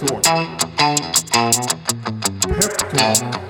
[0.00, 0.24] Peptalk.
[2.42, 3.40] Peptalk.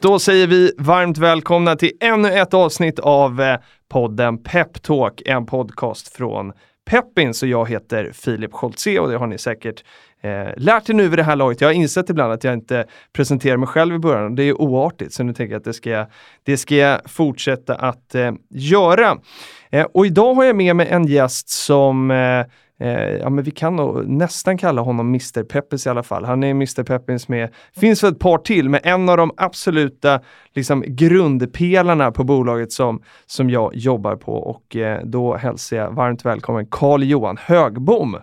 [0.00, 3.58] Då säger vi varmt välkomna till ännu ett avsnitt av eh,
[3.88, 6.52] podden Peptalk, en podcast från
[6.90, 9.84] Peppins och jag heter Filip Scholtze och det har ni säkert
[10.22, 11.60] eh, lärt er nu vid det här laget.
[11.60, 14.60] Jag har insett ibland att jag inte presenterar mig själv i början och det är
[14.60, 16.06] oartigt så nu tänker jag att det ska jag,
[16.42, 19.18] det ska jag fortsätta att eh, göra.
[19.70, 22.44] Eh, och idag har jag med mig en gäst som eh,
[22.80, 26.24] eh ja, men vi kan nog nästan kalla honom Mr Peppins i alla fall.
[26.24, 30.20] Han är Mr Peppins med, finns väl ett par till, men en av de absoluta
[30.54, 36.24] liksom, grundpelarna på bolaget som, som jag jobbar på och eh, då hälsar jag varmt
[36.24, 38.16] välkommen Carl Johan Högbom.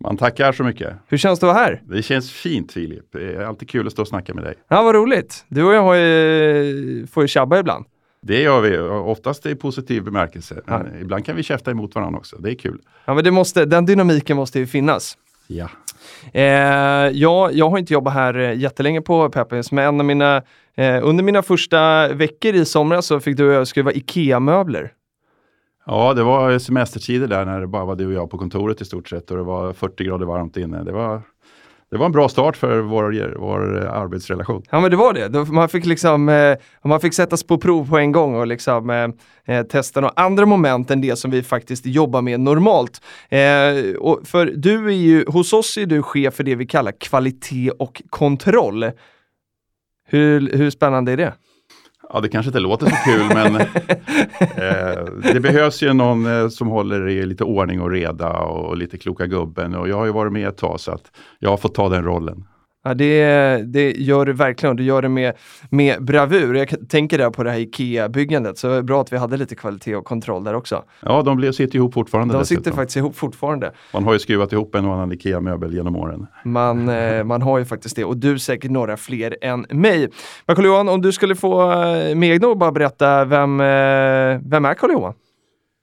[0.00, 0.92] Man tackar så mycket.
[1.06, 1.82] Hur känns det att vara här?
[1.84, 3.04] Det känns fint Filip.
[3.12, 4.54] Det är alltid kul att stå och snacka med dig.
[4.68, 5.44] Ja, vad roligt.
[5.48, 7.84] Du och jag ju, får ju tjabba ibland.
[8.20, 10.60] Det gör vi, oftast i positiv bemärkelse.
[10.66, 10.78] Ja.
[10.78, 12.36] Men ibland kan vi käfta emot varandra också.
[12.36, 12.78] Det är kul.
[13.04, 15.16] Ja, men det måste, den dynamiken måste ju finnas.
[15.46, 15.68] Ja.
[16.32, 16.42] Eh,
[17.12, 20.42] ja, jag har inte jobbat här jättelänge på Peppins, men mina,
[20.76, 24.92] eh, under mina första veckor i somras så fick du och jag skruva IKEA-möbler
[25.88, 28.84] ja, det var semestertider där när det bara var du och jag på kontoret i
[28.84, 30.84] stort sett och det var 40 grader varmt inne.
[30.84, 31.22] Det var,
[31.90, 34.62] det var en bra start för vår, vår arbetsrelation.
[34.70, 35.52] Ja men det var det.
[35.52, 39.56] Man fick liksom, eh, man fick sättas på prov på en gång och liksom eh,
[39.56, 43.00] eh, testa några andra moment än det som vi faktiskt jobbar med normalt.
[43.28, 46.92] Eh, och för du är ju, hos oss är du chef för det vi kallar
[46.92, 48.84] kvalitet och kontroll.
[50.10, 51.32] Hur, hur spännande är det?
[52.12, 53.56] Ja, det kanske inte låter så kul men
[54.40, 58.98] eh, det behövs ju någon eh, som håller i lite ordning och reda och lite
[58.98, 61.74] kloka gubben och jag har ju varit med ett tag så att jag har fått
[61.74, 62.44] ta den rollen.
[62.88, 65.34] Ja, det, det gör du verkligen och du gör det med,
[65.70, 66.54] med bravur.
[66.54, 69.54] Jag tänker där på det här IKEA-byggandet, så det är bra att vi hade lite
[69.54, 70.84] kvalitet och kontroll där också.
[71.00, 72.64] Ja, de sitter ihop fortfarande De dessutom.
[72.64, 73.72] sitter faktiskt ihop fortfarande.
[73.92, 76.26] Man har ju skruvat ihop en och annan IKEA-möbel genom åren.
[76.44, 80.08] Man, eh, man har ju faktiskt det och du säkert några fler än mig.
[80.46, 83.66] Men Carl-Johan, om du skulle få eh, med egna bara berätta, vem, eh,
[84.44, 85.14] vem är Carl-Johan?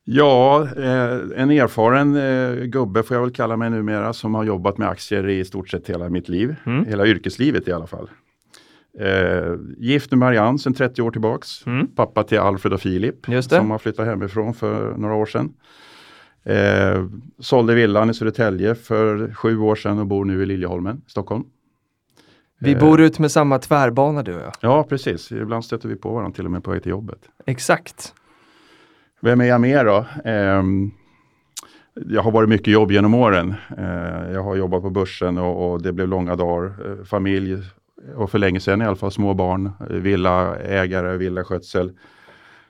[0.08, 4.78] Ja, eh, en erfaren eh, gubbe får jag väl kalla mig numera som har jobbat
[4.78, 6.56] med aktier i stort sett hela mitt liv.
[6.66, 6.86] Mm.
[6.86, 8.10] Hela yrkeslivet i alla fall.
[9.00, 11.66] Eh, gift med Marianne sedan 30 år tillbaks.
[11.68, 11.88] Mm.
[11.88, 15.54] Pappa till Alfred och Filip som har flyttat hemifrån för några år sedan.
[16.44, 17.06] Eh,
[17.40, 21.44] sålde villan i Södertälje för sju år sedan och bor nu i Liljeholmen, Stockholm.
[22.60, 22.80] Vi Eh.
[22.80, 24.54] bor ut med samma tvärbana du och jag.
[24.62, 25.32] Ja, precis.
[25.32, 27.20] Ibland stöter vi på varandra till och med på väg till jobbet.
[27.46, 28.14] Exakt.
[29.26, 30.06] Vem är jag mer då?
[30.26, 30.92] Ehm,
[31.94, 33.54] jag har varit mycket jobb genom åren.
[33.78, 36.66] Eh, jag har jobbat på börsen och, och det blev långa dagar.
[36.66, 37.58] Eh, familj
[38.16, 39.72] och för länge sedan i alla fall små barn.
[39.80, 41.92] Eh, Villaägare, villaskötsel.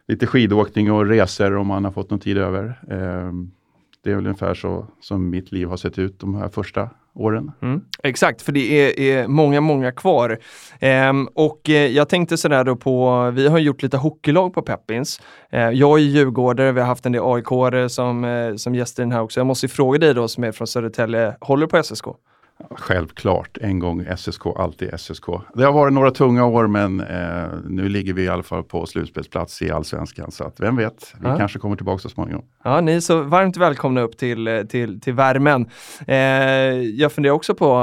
[0.07, 2.79] Lite skidåkning och resor om man har fått någon tid över.
[2.89, 3.51] Ehm,
[4.03, 7.51] det är väl ungefär så som mitt liv har sett ut de här första åren.
[7.61, 7.81] Mm.
[8.03, 10.39] Exakt, för det är, är många, många kvar.
[10.79, 15.21] Ehm, och eh, jag tänkte sådär då på, vi har gjort lite hockeylag på Peppins.
[15.49, 19.05] Ehm, jag är djurgårdare, vi har haft en del aik som, eh, som gäster i
[19.05, 19.39] den här också.
[19.39, 22.05] Jag måste ju fråga dig då som är från Södertälje, håller du på SSK?
[22.71, 25.25] Självklart, en gång SSK, alltid SSK.
[25.53, 28.85] Det har varit några tunga år men eh, nu ligger vi i alla fall på
[28.85, 30.31] slutspelsplats i allsvenskan.
[30.31, 31.37] Så att vem vet, vi Ja.
[31.37, 32.45] kanske kommer tillbaka så småningom.
[32.63, 35.69] Ja, ni är så varmt välkomna upp till, eh, till, till värmen.
[36.07, 36.15] Eh,
[36.81, 37.75] jag funderar också på,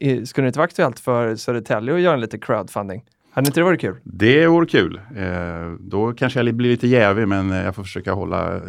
[0.00, 3.02] eh, skulle det inte vara aktuellt för Södertälje att göra en lite crowdfunding?
[3.32, 3.96] Hade inte det varit kul?
[4.04, 5.00] Det vore kul.
[5.16, 8.60] Eh, då kanske jag blir lite jävig men jag får försöka hålla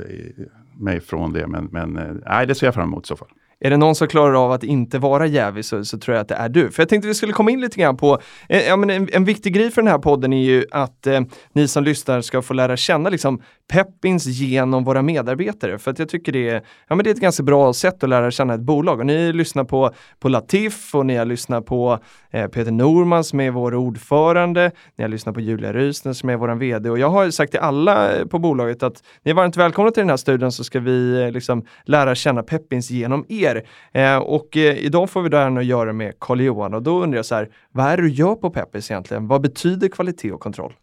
[0.79, 1.47] mig från det.
[1.47, 3.27] Men, men nej, det ser jag fram emot i så fall.
[3.63, 6.27] Är det någon som klarar av att inte vara jävig så, så tror jag att
[6.27, 6.71] det är du.
[6.71, 9.25] För jag tänkte vi skulle komma in lite grann på, eh, ja, men en, en
[9.25, 11.21] viktig grej för den här podden är ju att eh,
[11.53, 13.41] ni som lyssnar ska få lära känna liksom
[13.71, 15.77] Peppins genom våra medarbetare.
[15.77, 18.09] För att jag tycker det är, ja, men det är ett ganska bra sätt att
[18.09, 18.99] lära känna ett bolag.
[18.99, 21.99] Och ni lyssnar på, på Latif och ni har lyssnat på
[22.31, 24.71] eh, Peter Norman som är vår ordförande.
[24.97, 26.89] Ni har lyssnat på Julia Rysner som är vår vd.
[26.89, 30.01] Och jag har sagt till alla eh, på bolaget att ni är varmt välkomna till
[30.01, 33.50] den här studion så ska vi eh, liksom lära känna Peppins genom er.
[33.91, 37.03] Eh, och eh, idag får vi då äran att göra med Carl Johan och då
[37.03, 39.27] undrar jag så här, vad är det du gör på Peppins egentligen?
[39.27, 40.73] Vad betyder kvalitet och kontroll?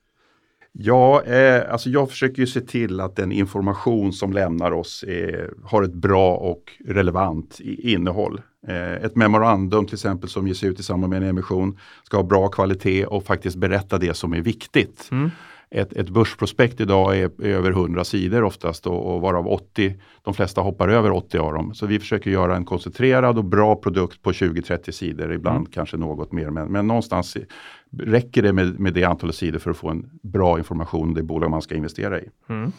[0.72, 5.44] Ja, eh, alltså jag försöker ju se till att den information som lämnar oss eh,
[5.64, 8.40] har ett bra och relevant innehåll.
[8.68, 12.24] Eh, ett memorandum till exempel som ges ut i samband med en emission ska ha
[12.24, 15.08] bra kvalitet och faktiskt berätta det som är viktigt.
[15.10, 15.30] Mm.
[15.70, 20.34] Ett, ett börsprospekt idag är, är över 100 sidor oftast och, och varav 80, de
[20.34, 21.74] flesta hoppar över 80 av dem.
[21.74, 25.70] Så vi försöker göra en koncentrerad och bra produkt på 20-30 sidor, ibland mm.
[25.70, 26.50] kanske något mer.
[26.50, 27.36] Men, men någonstans
[27.98, 31.22] räcker det med, med det antalet sidor för att få en bra information om det
[31.22, 32.28] bolag man ska investera i.
[32.48, 32.72] Mm.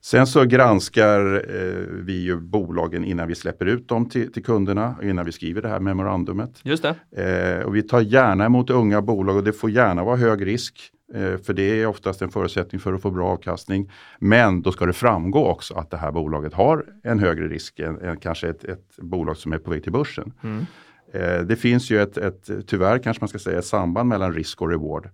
[0.00, 4.94] Sen så granskar eh, vi ju bolagen innan vi släpper ut dem till, till, kunderna,
[5.02, 6.60] innan vi skriver det här memorandumet.
[6.62, 7.58] Just det.
[7.58, 10.92] Eh, och vi tar gärna emot unga bolag och det får gärna vara hög risk.
[11.14, 13.90] Eh, för det är oftast en förutsättning för att få bra avkastning.
[14.18, 18.00] Men då ska det framgå också att det här bolaget har en högre risk än,
[18.00, 20.32] än kanske ett, ett, bolag som är på väg till börsen.
[20.42, 20.66] Mm.
[21.12, 24.62] Eh, det finns ju ett, ett, tyvärr kanske man ska säga, ett samband mellan risk
[24.62, 25.08] och reward.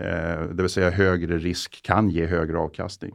[0.00, 3.14] Eh, det vill säga högre risk kan ge högre avkastning.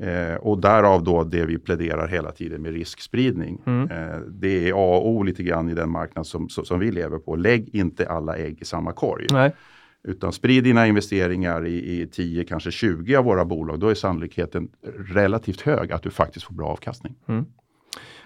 [0.00, 3.62] Eh, och därav då det vi pläderar hela tiden med riskspridning.
[3.66, 3.90] Mm.
[3.90, 7.18] Eh, det är A och O lite grann i den marknad som, som vi lever
[7.18, 7.36] på.
[7.36, 9.26] Lägg inte alla ägg i samma korg.
[9.30, 9.52] Nej.
[10.02, 13.80] Utan sprid dina investeringar i, i 10, kanske 20 av våra bolag.
[13.80, 17.14] Då är sannolikheten relativt hög att du faktiskt får bra avkastning.
[17.28, 17.44] Mm.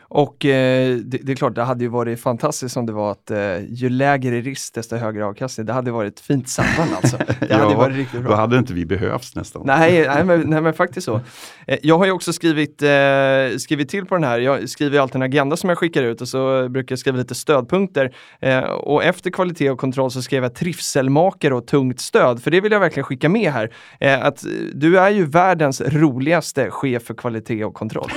[0.08, 3.30] Och eh, det, det, är klart, det hade ju varit fantastiskt om det var att
[3.30, 5.66] eh, ju lägre risk desto högre avkastning.
[5.66, 7.16] Det hade varit ett fint samband alltså.
[7.40, 8.30] Det ja, hade varit riktigt bra.
[8.30, 9.62] Då hade inte vi behövts nästan.
[9.66, 11.20] Nej, nej, men, nej men faktiskt så.
[11.66, 14.38] Eh, jag har ju också skrivit, eh, skrivit till på den här.
[14.38, 17.34] Jag skriver alltid en agenda som jag skickar ut och så brukar jag skriva lite
[17.34, 18.14] stödpunkter.
[18.40, 22.42] Eh, och efter kvalitet och kontroll så skrev jag trivselmakare och tungt stöd.
[22.42, 23.70] För det vill jag verkligen skicka med här.
[24.00, 28.10] Eh, att du är ju världens roligaste chef för kvalitet och kontroll.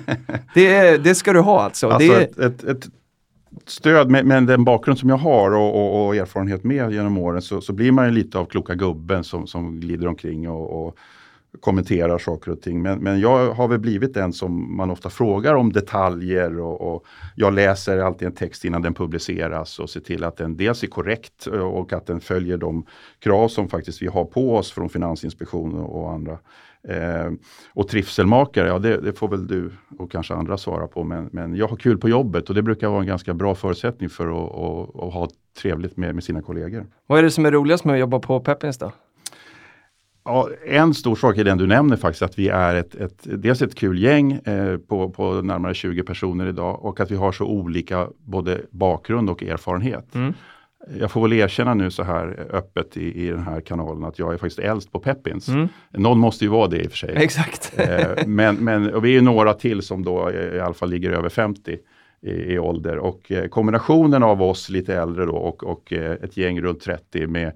[0.54, 1.88] det, det ska du ha alltså.
[1.88, 2.22] alltså det...
[2.22, 2.90] ett, ett, ett
[3.66, 7.42] stöd med, med, den bakgrund som jag har och, och, och, erfarenhet med genom åren
[7.42, 10.96] så, så blir man ju lite av kloka gubben som, som glider omkring och, och
[11.60, 12.82] kommenterar saker och ting.
[12.82, 17.04] Men, men jag har väl blivit den som man ofta frågar om detaljer och, och,
[17.36, 20.86] jag läser alltid en text innan den publiceras och ser till att den dels är
[20.86, 22.86] korrekt och att den följer de
[23.18, 26.38] krav som faktiskt vi har på oss från Finansinspektionen och andra.
[26.88, 27.32] Eh,
[27.74, 31.04] och trivselmakare, ja det, det, får väl du och kanske andra svara på.
[31.04, 34.10] Men, men jag har kul på jobbet och det brukar vara en ganska bra förutsättning
[34.10, 35.28] för att, att, att ha
[35.62, 36.86] trevligt med, med sina kollegor.
[37.06, 38.92] Vad är det som är roligast med att jobba på Peppins då?
[40.24, 43.62] Ja, en stor sak är den du nämner faktiskt, att vi är ett, ett, dels
[43.62, 47.44] ett kul gäng eh, på, på närmare 20 personer idag och att vi har så
[47.44, 50.14] olika både bakgrund och erfarenhet.
[50.14, 50.34] Mm.
[51.00, 54.32] Jag får väl erkänna nu så här öppet i, i den här kanalen att jag
[54.32, 55.48] är faktiskt äldst på Peppins.
[55.48, 55.68] Mm.
[55.90, 57.14] Någon måste ju vara det i och för sig.
[57.16, 57.72] Exakt.
[57.76, 61.78] eh, men, men vi är några till som då i alla fall ligger över 50
[62.22, 66.36] i, i ålder och eh, kombinationen av oss lite äldre då och, och eh, ett
[66.36, 67.52] gäng runt 30 med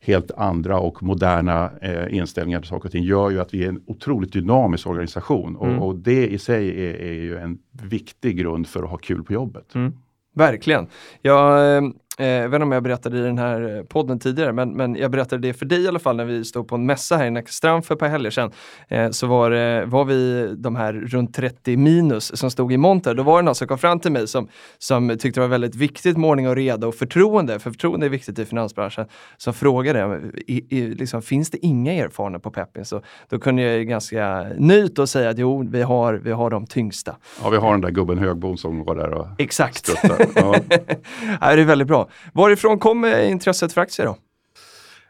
[0.00, 3.68] helt andra och moderna eh, inställningar till saker och ting gör ju att vi är
[3.68, 5.78] en otroligt dynamisk organisation och, mm.
[5.78, 9.32] och det i sig är, är, ju en viktig grund för att ha kul på
[9.32, 9.74] jobbet.
[9.74, 9.92] Mm.
[10.34, 10.86] Verkligen.
[11.22, 11.82] Jag,
[12.18, 14.70] eh, Eh, jag vet inte om jag berättade i den här eh, podden tidigare, men,
[14.70, 17.16] men jag berättade det för dig i alla fall när vi stod på en mässa
[17.16, 18.50] här i Nackastrand för ett par helger sedan.
[18.88, 23.14] Eh, så var, det, var vi de här runt 30 minus som stod i monter.
[23.14, 25.74] Då var det någon som kom fram till mig som, som tyckte det var väldigt
[25.74, 29.06] viktigt med ordning och reda och förtroende, för förtroende är viktigt i finansbranschen,
[29.36, 32.84] som frågade i, i, liksom, finns det inga erfarna på Peppin?
[32.84, 36.66] Så då kunde jag ganska nöjt och säga att jo, vi har, vi har de
[36.66, 37.16] tyngsta.
[37.42, 39.90] Ja, vi har den där gubben Högbom som går där och Exakt.
[40.02, 40.16] Ja.
[41.40, 42.03] ja, det är väldigt bra.
[42.32, 44.16] Varifrån kommer intresset för aktier då?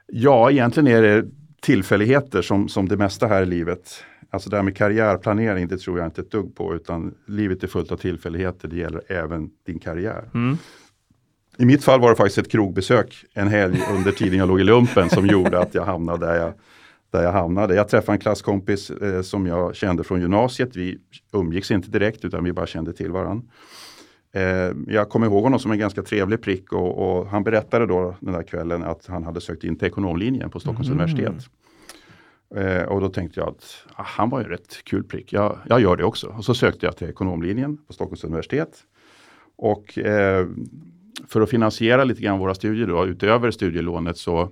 [0.07, 1.25] Ja, egentligen är det
[1.63, 4.05] tillfälligheter som, som det mesta här i livet.
[4.31, 7.67] Alltså det här med karriärplanering, det tror jag inte ett dugg på, utan livet är
[7.67, 8.69] fullt av tillfälligheter.
[8.69, 10.25] Det gäller även din karriär.
[10.35, 10.59] Mm.
[11.59, 14.65] I mitt fall var det faktiskt ett krogbesök en helg under tiden jag låg i
[14.65, 16.53] lumpen som gjorde att jag hamnade där jag,
[17.13, 17.75] där jag hamnade.
[17.75, 20.77] Jag träffade en klasskompis eh, som jag kände från gymnasiet.
[20.77, 20.99] Vi
[21.33, 23.47] umgicks inte direkt utan vi bara kände till varandra.
[24.35, 28.15] Eh, jag kommer ihåg honom som en ganska trevlig prick och, och, han berättade då
[28.21, 31.01] den där kvällen att han hade sökt in till ekonomlinjen på Stockholms mm.
[31.01, 31.51] universitet.
[32.55, 35.59] Eh, och då tänkte jag att ah, han var ju en rätt kul prick, jag,
[35.69, 36.27] jag, gör det också.
[36.27, 38.85] Och så sökte jag till ekonomlinjen på Stockholms universitet.
[39.57, 40.47] Och eh,
[41.29, 44.51] för att finansiera lite grann våra studier då, utöver studielånet så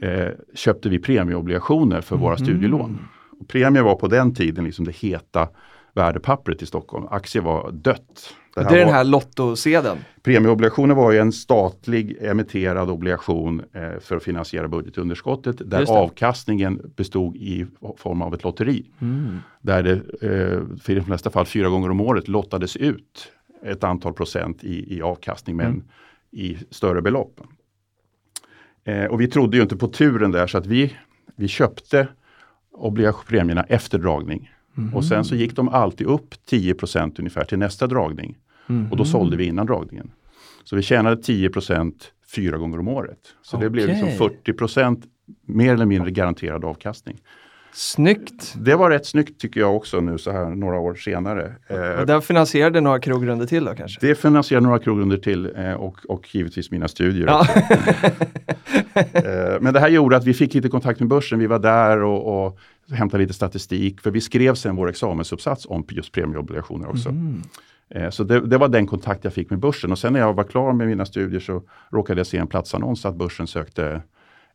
[0.00, 2.46] eh, köpte vi premieobligationer för våra mm.
[2.46, 2.98] studielån.
[3.40, 5.48] Och premie var på den tiden liksom det heta
[5.94, 7.06] värdepappret i Stockholm.
[7.10, 8.34] Aktier var dött.
[8.54, 9.98] Det, det är den här lottosedeln?
[10.22, 17.36] Premieobligationer var ju en statlig emitterad obligation eh, för att finansiera budgetunderskottet där avkastningen bestod
[17.36, 18.84] i form av ett lotteri.
[19.00, 19.38] Mm.
[19.60, 23.32] Där det eh, för de flesta fall fyra gånger om året lottades ut
[23.62, 25.82] ett antal procent i, i avkastning men mm.
[26.30, 27.40] i större belopp.
[28.84, 30.96] Eh, och vi trodde ju inte på turen där så att vi,
[31.36, 32.08] vi köpte
[33.26, 34.50] premierna efter dragning.
[34.76, 34.94] Mm.
[34.94, 38.36] Och sen så gick de alltid upp 10% ungefär till nästa dragning.
[38.68, 38.90] Mm.
[38.90, 40.10] Och då sålde vi innan dragningen.
[40.64, 41.92] Så vi tjänade 10%
[42.34, 43.18] fyra gånger om året.
[43.42, 43.66] Så okay.
[43.66, 45.02] det blev liksom 40%
[45.46, 47.20] mer eller mindre garanterad avkastning.
[47.76, 48.54] Snyggt!
[48.56, 51.52] Det var rätt snyggt tycker jag också nu så här några år senare.
[51.68, 54.06] Eh, Och den finansierade några krogrunder till då kanske?
[54.06, 57.26] det finansierade några krogrunder till eh, och, och givetvis mina studier.
[57.26, 57.46] Ja.
[59.12, 61.38] Eh, Men det här gjorde att vi fick lite kontakt med börsen.
[61.38, 62.58] Vi var där och, och
[62.90, 64.00] hämtade lite statistik.
[64.00, 67.08] För vi skrev sen vår examensuppsats om just premieobligationer också.
[67.08, 67.42] Mm.
[67.90, 69.92] Eh, Så det, det var den kontakt jag fick med börsen.
[69.92, 71.62] Och sen när jag var klar med mina studier så
[71.92, 74.02] råkade jag se en platsannons att börsen sökte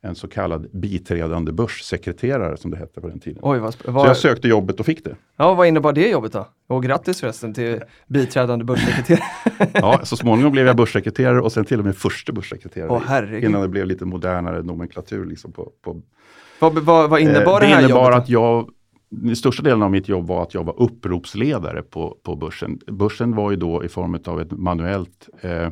[0.01, 3.39] en så kallad biträdande börssekreterare som det hette på den tiden.
[3.43, 5.15] Oj, vad, sp- Så vad, jag sökte jobbet och fick det.
[5.37, 6.47] ja, vad innebar det jobbet då?
[6.67, 9.23] Och grattis förresten till biträdande börssekreterare.
[9.73, 12.89] Ja, så småningom blev jag börssekreterare och sen till och med första börssekreterare.
[12.89, 15.25] Åh, innan det blev lite modernare nomenklatur.
[15.25, 16.01] Liksom på, på
[16.59, 18.11] vad, vad, vad innebar Eh, det här innebar jobbet?
[18.15, 18.17] då?
[18.23, 18.69] att jag,
[19.09, 22.79] den största delen av mitt jobb var att jag var uppropsledare på, på börsen.
[22.87, 25.69] Börsen var ju då i form av ett manuellt eh,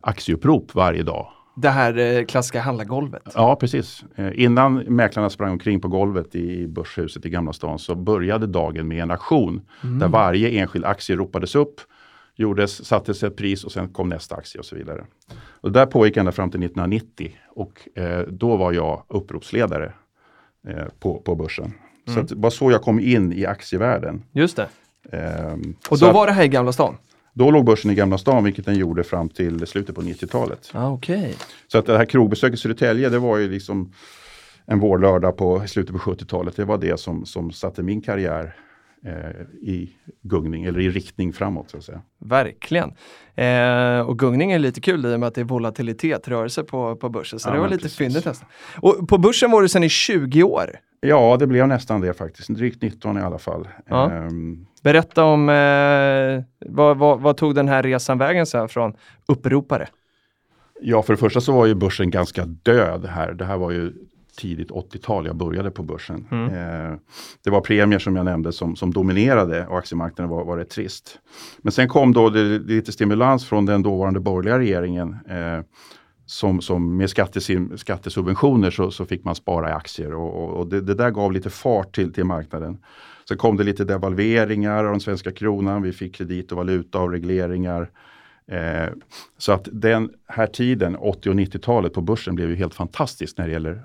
[0.00, 1.26] aktieupprop varje dag.
[1.56, 3.22] Det här eh, klassiska handlargolvet.
[3.34, 4.04] Ja, precis.
[4.16, 8.88] Eh, innan mäklarna sprang omkring på golvet i Börshuset i Gamla stan så började dagen
[8.88, 9.60] med en auktion
[10.00, 11.80] där varje enskild aktie ropades upp,
[12.36, 15.04] gjordes, sattes ett pris och sen kom nästa aktie och så vidare.
[15.60, 19.92] Och det där pågick ända fram till 1990 och eh, då var jag uppropsledare
[20.68, 21.72] eh, på, på börsen.
[22.14, 24.22] Så att det var så jag kom in i aktievärlden.
[24.32, 24.68] Just det.
[25.12, 26.96] Ehm, Och så då att- var det här i Gamla stan?
[27.34, 30.70] Då låg börsen i Gamla stan, vilket den gjorde fram till slutet på 90-talet.
[30.72, 31.34] Ah, Okej.
[31.68, 33.92] Så att det här krogbesöket i Södertälje, det var ju liksom
[34.66, 36.56] en vårlördag på slutet på 70-talet.
[36.56, 38.56] Det var det som, som satte min karriär
[39.06, 39.90] eh, i
[40.22, 41.70] gungning, eller i riktning framåt.
[41.70, 42.02] Så att säga.
[42.18, 42.92] Verkligen.
[43.34, 46.96] Eh, och gungning är lite kul i och med att det är volatilitet, rörelse på,
[46.96, 47.38] på börsen.
[47.38, 48.48] Så Ja, det var lite fyndigt nästan.
[48.76, 50.70] Och på börsen var du sedan i 20 år.
[51.00, 52.48] Ja, det blev nästan det faktiskt.
[52.48, 53.68] Drygt 19 i alla fall.
[53.86, 54.10] Ja.
[54.12, 58.94] Ehm, Berätta om, eh, vad, vad, vad tog den här resan vägen sen från
[59.28, 59.88] uppropare?
[60.80, 63.32] Ja, för det första så var ju börsen ganska död här.
[63.32, 63.92] Det här var ju
[64.36, 66.26] tidigt 80-tal jag började på börsen.
[66.30, 66.98] Eh,
[67.44, 71.18] det var premier som jag nämnde som, som dominerade och aktiemarknaden var, var rätt trist.
[71.62, 75.16] Men sen kom då det, det lite stimulans från den dåvarande borgerliga regeringen.
[75.28, 75.64] Eh,
[76.26, 80.66] som, som med skattesim, skattesubventioner så, så fick man spara i aktier och, och, och
[80.66, 82.78] det, det där gav lite fart till, till marknaden.
[83.28, 85.82] Sen kom det lite devalveringar av den svenska kronan.
[85.82, 87.90] Vi fick kredit och valuta och regleringar.
[88.46, 88.88] Eh,
[89.38, 93.46] så att den här tiden, 80 och 90-talet på börsen blev ju helt fantastisk när
[93.46, 93.82] det gäller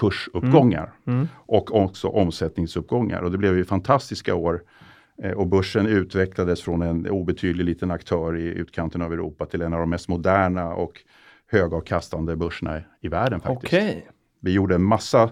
[0.00, 1.28] kursuppgångar Mm.
[1.36, 3.22] och också omsättningsuppgångar.
[3.22, 4.62] Och det blev ju fantastiska år.
[5.22, 9.72] Eh, och börsen utvecklades från en obetydlig liten aktör i utkanten av Europa till en
[9.72, 10.92] av de mest moderna och
[11.50, 13.72] högavkastande börserna i världen faktiskt.
[13.72, 14.08] Okej.
[14.40, 15.30] Vi gjorde en massa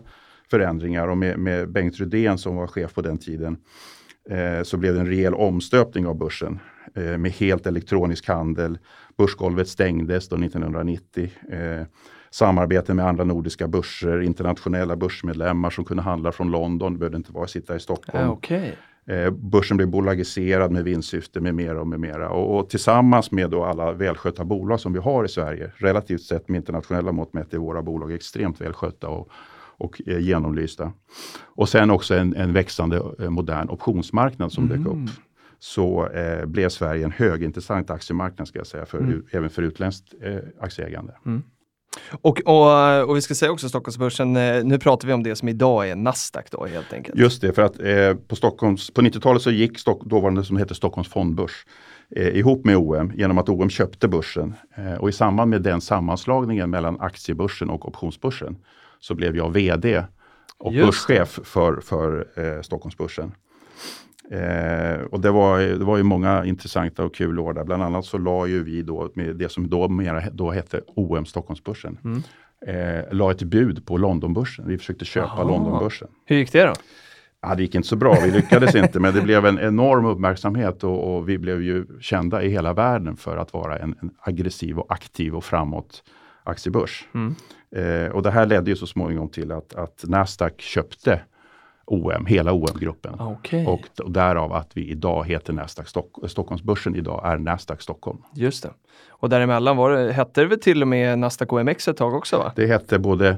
[0.50, 3.56] förändringar och med, med Bengt Rydén som var chef på den tiden
[4.30, 6.58] eh, så blev det en rejäl omstöpning av börsen
[6.94, 8.78] eh, med helt elektronisk handel.
[9.16, 11.30] Börsgolvet stängdes då 1990.
[11.50, 11.86] Eh,
[12.30, 17.46] samarbete med andra nordiska börser, internationella börsmedlemmar som kunde handla från London, behövde inte vara
[17.46, 18.24] sitta i Stockholm.
[18.24, 18.76] Ja, Okej.
[19.06, 22.30] Eh, börsen blev bolagiserad med vinstsyfte med mera och med mera.
[22.30, 26.48] Och, och tillsammans med då alla välskötta bolag som vi har i Sverige, relativt sett
[26.48, 29.30] med internationella mått mätt är våra bolag extremt välskötta och,
[29.84, 30.92] och eh, genomlysta.
[31.42, 35.10] Och sen också en, en växande eh, modern optionsmarknad som dök upp.
[35.58, 40.36] Så eh, blev Sverige en högintressant aktiemarknad ska jag säga, för, även för utländskt eh,
[40.60, 41.12] aktieägande.
[42.10, 45.48] Och, och, och vi ska säga också Stockholmsbörsen, eh, nu pratar vi om det som
[45.48, 47.18] idag är Nasdaq då helt enkelt.
[47.18, 50.74] Just det, för att eh, på, Stockholms, på 90-talet så gick Stock, dåvarande som hette
[50.74, 51.66] Stockholms fondbörs
[52.16, 54.54] eh, ihop med OM genom att OM köpte börsen.
[54.76, 58.56] Eh, och i samband med den sammanslagningen mellan aktiebörsen och optionsbörsen
[59.04, 60.04] så blev jag VD
[60.58, 63.32] och Just börschef för, för eh, Stockholmsbörsen.
[64.30, 67.64] Eh, och det var, det var ju många intressanta och kul år där.
[67.64, 71.26] Bland annat så la ju vi då med det som då, mera, då hette OM
[71.26, 71.98] Stockholmsbörsen.
[72.04, 72.22] Mm.
[72.66, 74.68] Eh, la ett bud på Londonbörsen.
[74.68, 75.44] Vi försökte köpa Jaha.
[75.44, 76.08] Londonbörsen.
[76.24, 76.72] Hur gick det då?
[77.42, 80.84] Ja, det gick inte så bra, vi lyckades inte, men det blev en enorm uppmärksamhet
[80.84, 84.78] och, och vi blev ju kända i hela världen för att vara en, en aggressiv
[84.78, 86.02] och aktiv och framåt
[86.44, 87.08] aktiebörs.
[87.14, 87.34] Mm.
[87.74, 91.20] Eh, och det här ledde ju så småningom till att, att Nasdaq köpte
[91.86, 93.14] OM, hela OM-gruppen.
[93.18, 98.18] Okej, Och, och därav att vi idag heter Nasdaq Stock, Stockholmsbörsen idag är Nasdaq Stockholm.
[98.34, 98.70] just det.
[99.08, 102.38] Och däremellan var det, hette det väl till och med Nasdaq OMX ett tag också
[102.38, 102.52] va?
[102.56, 103.36] Det hette både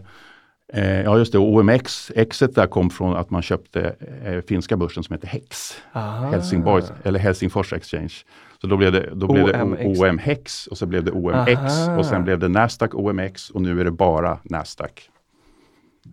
[0.72, 3.94] Eh, ja just det, OMX, Xet där kom från att man köpte
[4.24, 5.76] eh, finska börsen som heter HEX.
[5.92, 6.30] Aha.
[6.30, 8.12] Helsingborg, eller Helsingfors Exchange.
[8.60, 10.00] Så då blev det, då blev det OMX.
[10.00, 11.98] OMHEX och så blev det OMX Aha.
[11.98, 15.10] och sen blev det Nasdaq OMX och nu är det bara Nasdaq.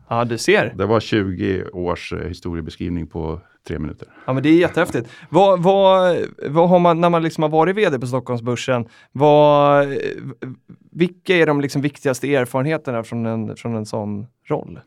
[0.10, 0.74] Ja, du ser.
[0.76, 4.08] Det var 20 års eh, historiebeskrivning på tre minuter.
[4.26, 5.10] Ja, men det är jättehäftigt.
[5.30, 9.88] Vad, vad, vad har man, när man liksom har varit vd på Stockholmsbörsen, vad,
[10.92, 14.80] vilka är de liksom viktigaste erfarenheterna från en, från en sån roll?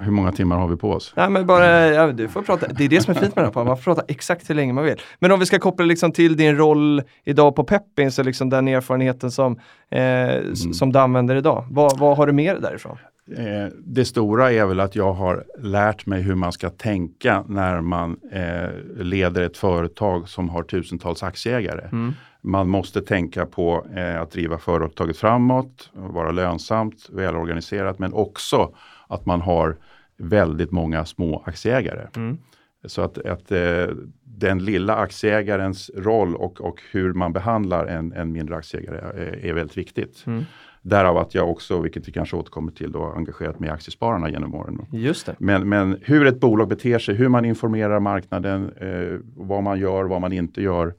[0.00, 1.12] Hur många timmar har vi på oss?
[1.16, 2.66] Nej, men bara, ja, du får prata.
[2.68, 4.72] Det är det som är fint med den här man får prata exakt hur länge
[4.72, 5.00] man vill.
[5.18, 8.68] Men om vi ska koppla liksom till din roll idag på Peppins och liksom den
[8.68, 9.58] erfarenheten som,
[9.90, 10.54] eh, mm.
[10.54, 11.66] som du använder idag.
[11.70, 12.98] Vad, vad har du med dig därifrån?
[13.38, 17.80] Eh, det stora är väl att jag har lärt mig hur man ska tänka när
[17.80, 21.88] man eh, leder ett företag som har tusentals aktieägare.
[21.92, 22.12] Mm.
[22.40, 28.74] Man måste tänka på eh, att driva företaget framåt, vara lönsamt, välorganiserat men också
[29.08, 29.76] att man har
[30.16, 32.06] väldigt många små aktieägare.
[32.16, 32.38] Mm.
[32.84, 33.86] Så att, att eh,
[34.24, 39.52] den lilla aktieägarens roll och, och hur man behandlar en, en mindre aktieägare är, är
[39.52, 40.24] väldigt viktigt.
[40.26, 40.44] Mm.
[40.82, 44.54] Därav att jag också, vilket vi kanske återkommer till, då, engagerat mig i aktiespararna genom
[44.54, 44.86] åren.
[44.90, 45.36] Just det.
[45.38, 50.04] Men, men hur ett bolag beter sig, hur man informerar marknaden, eh, vad man gör,
[50.04, 50.94] vad man inte gör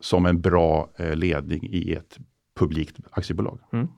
[0.00, 2.18] som en bra eh, ledning i ett
[2.58, 3.58] publikt aktiebolag.
[3.72, 3.88] Mm.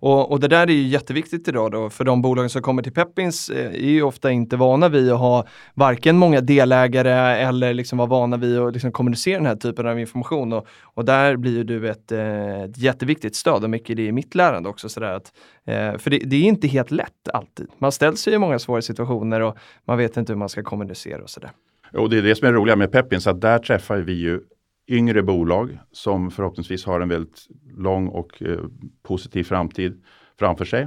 [0.00, 2.92] Och, och, det där är ju jätteviktigt idag då, för de bolagen som kommer till
[2.92, 7.98] Peppins eh, är ju ofta inte vana vid att ha varken många delägare eller liksom
[7.98, 10.52] vara vana vid att liksom kommunicera den här typen av information.
[10.52, 14.06] Och, och där blir ju du ett, eh, ett jätteviktigt stöd och mycket i det
[14.06, 14.88] i mitt lärande också.
[14.88, 15.32] Sådär att,
[15.64, 17.66] eh, för det, det, är inte helt lätt alltid.
[17.78, 21.22] Man ställs ju i många svåra situationer och man vet inte hur man ska kommunicera
[21.22, 21.50] och sådär.
[21.92, 24.40] Och det är det som är roliga med Peppins, att där träffar vi ju
[24.90, 28.58] yngre bolag som förhoppningsvis har en väldigt lång och eh,
[29.02, 30.02] positiv framtid
[30.38, 30.86] framför sig.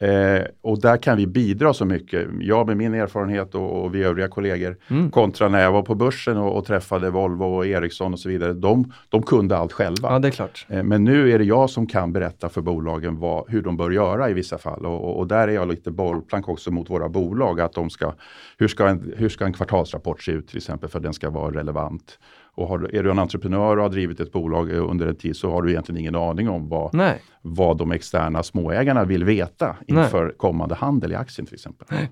[0.00, 4.02] Eh, och där kan vi bidra så mycket, jag med min erfarenhet och, och vi
[4.02, 5.10] övriga kollegor, mm.
[5.10, 8.52] kontra när jag var på börsen och, och, träffade Volvo och Ericsson och så vidare.
[8.52, 10.12] De, de kunde allt själva.
[10.12, 10.66] Ja, det är klart.
[10.68, 13.90] Eh, men nu är det jag som kan berätta för bolagen vad, hur de bör
[13.90, 14.86] göra i vissa fall.
[14.86, 17.60] Och, och, där är jag lite bollplank också mot våra bolag.
[17.60, 18.14] Att de ska,
[18.58, 21.30] hur, ska en, hur ska en kvartalsrapport se ut till exempel för att den ska
[21.30, 22.18] vara relevant?
[22.54, 25.50] Och har, är du en entreprenör och har drivit ett bolag under en tid så
[25.50, 26.94] har du egentligen ingen aning om vad,
[27.42, 30.34] vad de externa småägarna vill veta inför Nej.
[30.36, 31.86] kommande handel i aktien till exempel.
[31.90, 32.10] Nej.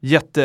[0.00, 0.42] Jätte,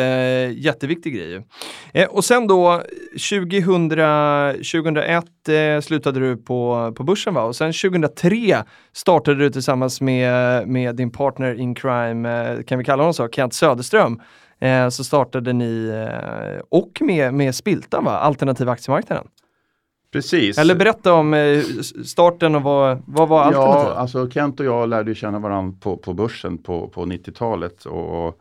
[0.56, 1.46] jätteviktig grej.
[1.92, 2.82] Eh, och sen då
[3.30, 7.42] 2000, 2001 eh, slutade du på, på börsen va?
[7.42, 12.84] Och sen 2003 startade du tillsammans med, med din partner in crime, eh, kan vi
[12.84, 14.20] kalla honom så, Kent Söderström,
[14.64, 18.10] eh, så startade ni, eh, och med, med Spiltan, va?
[18.10, 19.26] alternativa aktiemarknaden.
[20.12, 20.58] Precis.
[20.58, 21.62] Eller berätta om eh,
[22.04, 23.86] starten och vad, vad var alternativet?
[23.86, 28.40] Ja, alltså Kent och jag lärde känna varandra på, på börsen på, på 90-talet och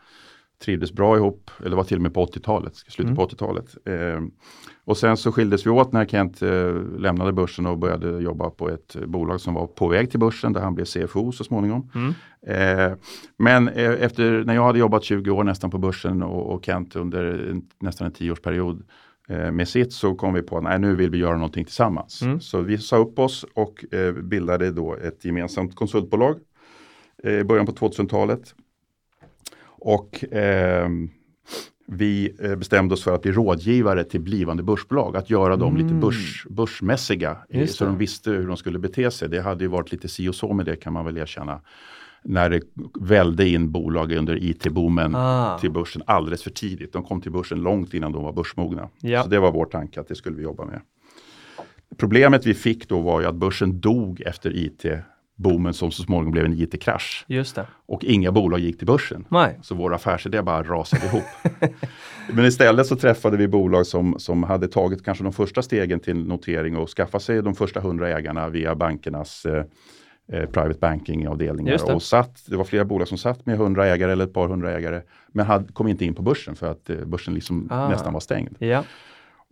[0.64, 3.16] trivdes bra ihop, eller var till och med på 80-talet, slutet mm.
[3.16, 3.76] på 80-talet.
[3.86, 4.22] Eh,
[4.86, 8.70] och sen så skildes vi åt när Kent eh, lämnade börsen och började jobba på
[8.70, 11.92] ett bolag som var på väg till börsen där han blev CFO så småningom.
[11.96, 12.14] Mm.
[12.48, 12.98] Eh,
[13.38, 16.96] men eh, efter, när jag hade jobbat 20 år nästan på börsen och, och Kent
[16.96, 18.84] under en, nästan en tioårsperiod
[19.30, 22.22] eh, med sitt så kom vi på att nu vill vi göra någonting tillsammans.
[22.22, 22.40] Mm.
[22.40, 26.40] Så vi sa upp oss och eh, bildade då ett gemensamt konsultbolag
[27.24, 28.56] i början på 2000-talet.
[29.84, 30.90] Och eh,
[31.88, 35.84] vi eh, bestämde oss för att bli rådgivare till blivande börsbolag, att göra dem mm.
[35.84, 37.38] lite börs, börsmässiga.
[37.68, 39.30] Så de visste hur de skulle bete sig.
[39.30, 41.62] Det hade ju varit lite si och så med det kan man väl erkänna.
[42.24, 42.62] När det
[43.00, 45.58] välde in bolag under IT-boomen ah.
[45.60, 46.94] till börsen alldeles för tidigt.
[46.94, 48.90] De kom till börsen långt innan de var börsmogna.
[49.02, 49.24] Ja.
[49.24, 50.82] Så det var vår tanke att det skulle vi jobba med.
[51.98, 54.86] Problemet vi fick då var ju att börsen dog efter IT
[55.36, 57.26] boomen som så småningom blev en IT-krasch.
[57.28, 57.68] Just det.
[57.86, 59.26] Och inga bolag gick till börsen.
[59.30, 59.60] Nej.
[59.62, 61.24] Så vår affärsidé bara rasade ihop.
[62.34, 66.28] Men istället så träffade vi bolag som, som hade tagit kanske de första stegen till
[66.28, 69.66] notering och skaffat sig de första hundra ägarna via bankernas eh,
[70.32, 71.94] eh, private banking-avdelningar.
[71.94, 74.72] Och satt, det var flera bolag som satt med hundra ägare eller ett par hundra
[74.72, 77.90] ägare men hade, kom inte in på börsen för att eh, börsen liksom ah.
[77.90, 78.56] nästan var stängd.
[78.60, 78.84] Ja.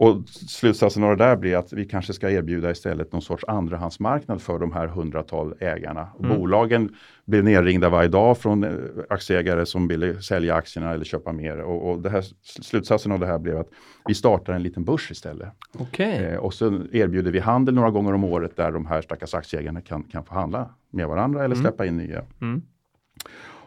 [0.02, 4.42] Och slutsatsen av det där blir att vi kanske ska erbjuda istället någon sorts andrahandsmarknad
[4.42, 6.08] för de här hundratal ägarna.
[6.20, 6.38] Mm.
[6.38, 8.72] Bolagen blev nerringda varje dag från eh,
[9.10, 11.58] aktieägare som ville sälja aktierna eller köpa mer.
[11.62, 12.24] Och, och det här,
[12.62, 13.70] slutsatsen av det här blev att
[14.08, 15.50] vi startar en liten börs istället.
[15.80, 16.12] Okay.
[16.12, 19.82] Eh, och så erbjuder vi handel några gånger om året där de här stackars aktieägarna
[19.82, 21.64] kan, kan få handla med varandra eller mm.
[21.64, 22.24] släppa in nya.
[22.42, 22.62] Mm.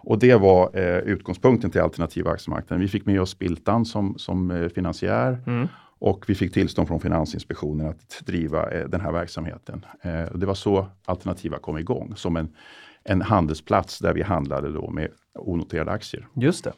[0.06, 2.80] Och det var eh, utgångspunkten till alternativa aktiemarknaden.
[2.80, 5.38] Vi fick med oss Spiltan som, som eh, finansiär.
[5.46, 5.68] Mm.
[6.04, 9.84] Och vi fick tillstånd från Finansinspektionen att driva eh, den här verksamheten.
[10.02, 12.48] Eh, det var så Alternativa kom igång, som en,
[13.04, 16.26] en handelsplats där vi handlade då med onoterade aktier.
[16.34, 16.72] Just det.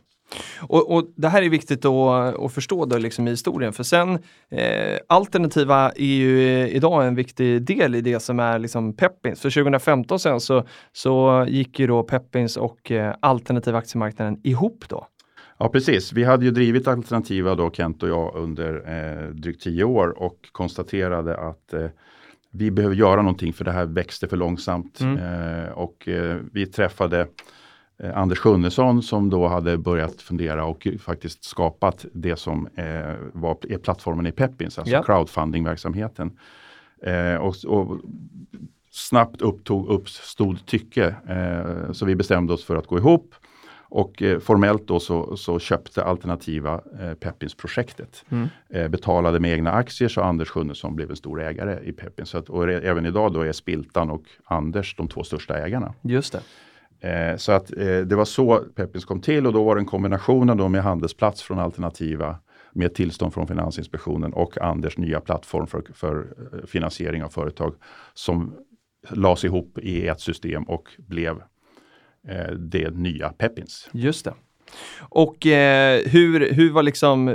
[0.61, 4.19] Och, och, Det här är viktigt att, att förstå då liksom i historien för sen
[4.51, 9.41] eh, alternativa är ju eh, idag en viktig del i det som är liksom Peppins.
[9.41, 15.07] För 2015 sen så, så gick ju då Peppins och eh, alternativa aktiemarknaden ihop då.
[15.59, 19.85] Ja precis, vi hade ju drivit alternativa då Kent och jag under eh, drygt tio
[19.85, 21.87] år och konstaterade att eh,
[22.51, 25.01] vi behöver göra någonting för det här växte för långsamt.
[25.01, 25.19] Mm.
[25.19, 27.27] Eh, och eh, vi träffade
[27.99, 33.57] eh, Anders Sjunnesson som då hade börjat fundera och faktiskt skapat det som eh, var,
[33.69, 35.03] är plattformen i Peppins, alltså Ja.
[35.03, 36.39] crowdfunding-verksamheten.
[37.03, 38.01] Eh, och, och
[38.91, 41.15] snabbt upptog, uppstod tycke.
[41.29, 43.35] Eh, så vi bestämde oss för att gå ihop.
[43.89, 48.25] Och eh, formellt då så, så köpte Alternativa eh, Peppins-projektet.
[48.29, 48.49] Mm.
[48.71, 52.29] Eh, betalade med egna aktier så Anders Sjunnesson blev en stor ägare i Peppins.
[52.29, 55.95] Så att, och re, även idag då är Spiltan och Anders de två största ägarna.
[56.03, 56.41] Just det.
[57.01, 59.87] Eh, så att eh, det var så Peppins kom till och då var det en
[59.87, 62.37] kombination då med handelsplats från Alternativa
[62.73, 67.75] med tillstånd från Finansinspektionen och Anders nya plattform för, för eh, finansiering av företag
[68.15, 68.55] som
[69.11, 71.43] lades ihop i ett system och blev
[72.29, 73.89] Eh, det nya Peppins.
[73.93, 74.35] Just det.
[75.01, 77.35] Och eh, hur, hur var liksom eh,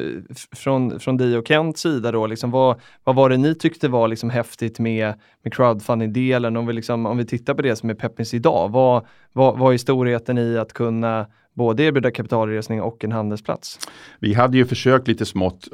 [0.56, 4.08] från, från dig och Kents sida då, liksom, vad, vad var det ni tyckte var
[4.08, 6.58] liksom häftigt med, med crowdfunding-delen?
[6.58, 9.73] Om vi, liksom, om vi tittar på det som är Peppins idag, vad, vad, vad
[9.73, 11.27] är storheten i att kunna
[11.62, 13.80] både erbjuda kapitalresning och en handelsplats?
[14.19, 15.67] Vi hade ju försökt lite smått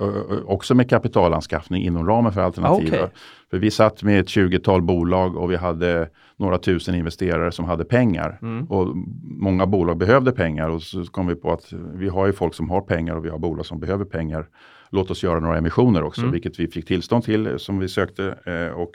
[0.45, 2.97] också med kapitalanskaffning inom ramen för alternativa.
[2.97, 3.09] Okej.
[3.49, 7.85] För vi satt med ett 20-tal bolag och vi hade några tusen investerare som hade
[7.85, 8.39] pengar.
[8.69, 12.53] Och många bolag behövde pengar och så kom vi på att vi har ju folk
[12.53, 14.47] som har pengar och vi har bolag som behöver pengar.
[14.89, 18.37] Låt oss göra några emissioner också, vilket vi fick tillstånd till eh, som vi sökte.
[18.45, 18.91] Eh, och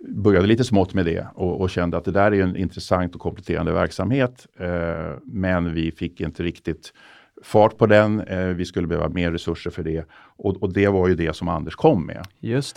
[0.00, 3.20] började lite smått med det och, och kände att det där är en intressant och
[3.20, 4.46] kompletterande verksamhet.
[4.58, 6.92] Eh, men vi fick inte riktigt
[7.42, 8.20] fart på den.
[8.20, 10.04] Eh, vi skulle behöva mer resurser för det.
[10.36, 12.26] Och, och det var ju det som Anders kom med.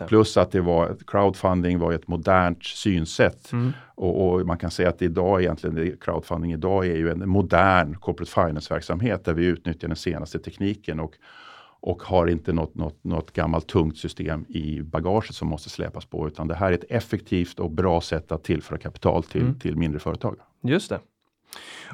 [0.07, 3.51] Plus att det var crowdfunding var ett modernt synsätt.
[3.51, 3.73] Mm.
[3.95, 8.31] Och, och man kan säga att idag egentligen, crowdfunding idag är ju en modern corporate
[8.31, 11.13] finance-verksamhet där vi utnyttjar den senaste tekniken och,
[11.81, 16.27] och har inte något, något, något gammalt tungt system i bagaget som måste släpas på.
[16.27, 19.59] Utan det här är ett effektivt och bra sätt att tillföra kapital till, Mm.
[19.59, 20.35] till mindre företag.
[20.63, 20.99] Just det.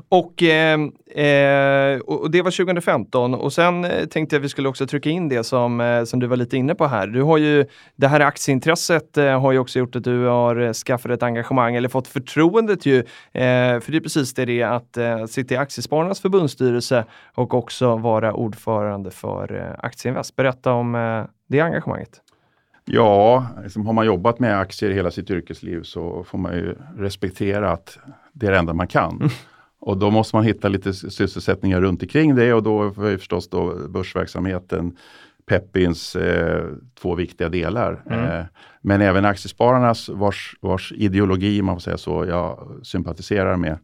[0.10, 4.88] Och, ehm, eh, och det var 2015 och sen eh, tänkte jag vi skulle också
[4.88, 7.08] trycka in det som, eh, som du var lite inne på här.
[7.08, 7.66] Du har ju,
[7.96, 11.90] det här aktieintresset eh, har ju också gjort att du har skaffat ett engagemang eller
[11.90, 12.98] fått förtroendet ju.
[13.00, 17.54] Eh, för det är precis det det är att eh, sitta i Aktiespararnas förbundsstyrelse och
[17.54, 20.36] också vara ordförande för eh, Aktieinvest.
[20.36, 22.22] Berätta om eh, det engagemanget.
[22.86, 27.72] Ja, liksom har man jobbat med aktier hela sitt yrkesliv så får man ju respektera
[27.72, 27.98] att
[28.34, 29.30] det är det enda man kan.
[29.80, 33.88] Och då måste man hitta lite sysselsättningar runt omkring det och då ju förstås då
[33.90, 34.98] börsverksamheten
[35.46, 36.66] Peppins eh,
[37.02, 38.04] två viktiga delar.
[38.06, 38.26] Mm.
[38.26, 38.46] Eh,
[38.82, 43.78] men även Aktiespararnas vars, vars ideologi, man får säga så, jag sympatiserar med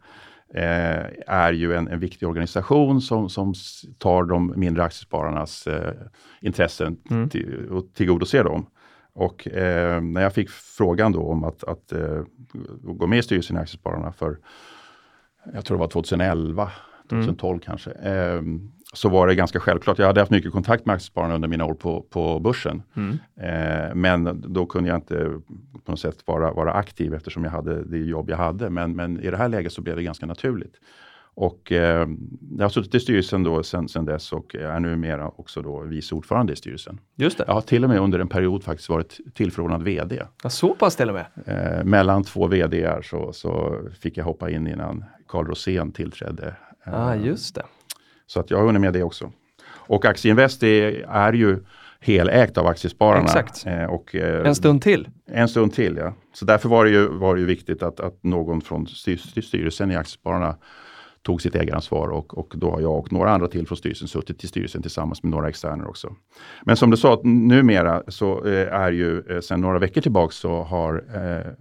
[0.53, 3.53] eh, är ju en, en viktig organisation som, som
[3.97, 5.93] tar de mindre aktiespararnas eh,
[6.41, 7.29] intressen Mm.
[7.29, 8.65] till, och tillgodoser dem.
[9.13, 12.23] Och eh, när jag fick frågan då om att, att eh,
[12.81, 14.37] gå med i styrelsen i Aktiespararna för,
[15.53, 16.71] jag tror det var 2011,
[17.09, 18.41] 2012 kanske, eh,
[18.93, 19.99] så var det ganska självklart.
[19.99, 22.83] Jag hade haft mycket kontakt med Aktiespararna under mina år på, på börsen.
[22.95, 23.17] Mm.
[23.35, 25.15] Eh, men då kunde jag inte
[25.85, 28.69] på något sätt vara, vara aktiv eftersom jag hade det jobb jag hade.
[28.69, 30.75] Men, men i det här läget så blev det ganska naturligt.
[31.35, 32.07] Och eh,
[32.57, 36.15] jag har suttit i styrelsen då sen, sen dess och är numera också då vice
[36.15, 36.99] ordförande i styrelsen.
[37.15, 37.43] Just det.
[37.47, 40.23] Jag har till och med under en period faktiskt varit tillförordnad VD.
[40.43, 41.25] Ja, så pass till och med.
[41.45, 46.55] Eh, mellan två VDR så, så fick jag hoppa in innan Carl Rosén tillträdde.
[46.85, 47.63] Eh, Ah, just det.
[48.27, 49.31] så att jag har hunnit med det också.
[49.69, 51.59] Och Aktieinvest är, är ju
[51.99, 53.23] helägt av Aktiespararna.
[53.23, 53.65] Exakt.
[53.65, 55.09] Eh, och, eh, En stund till.
[55.27, 56.13] en stund till, ja.
[56.33, 59.91] Så därför var det ju, var det ju viktigt att, att någon från styr, styrelsen
[59.91, 60.55] i Aktiespararna
[61.21, 64.43] tog sitt ägaransvar och, och då har jag och några andra till från styrelsen suttit
[64.43, 66.15] i styrelsen tillsammans med några externer också.
[66.63, 70.31] Men som du sa, att numera så eh, är ju eh, sedan några veckor tillbaka
[70.31, 71.51] så har eh,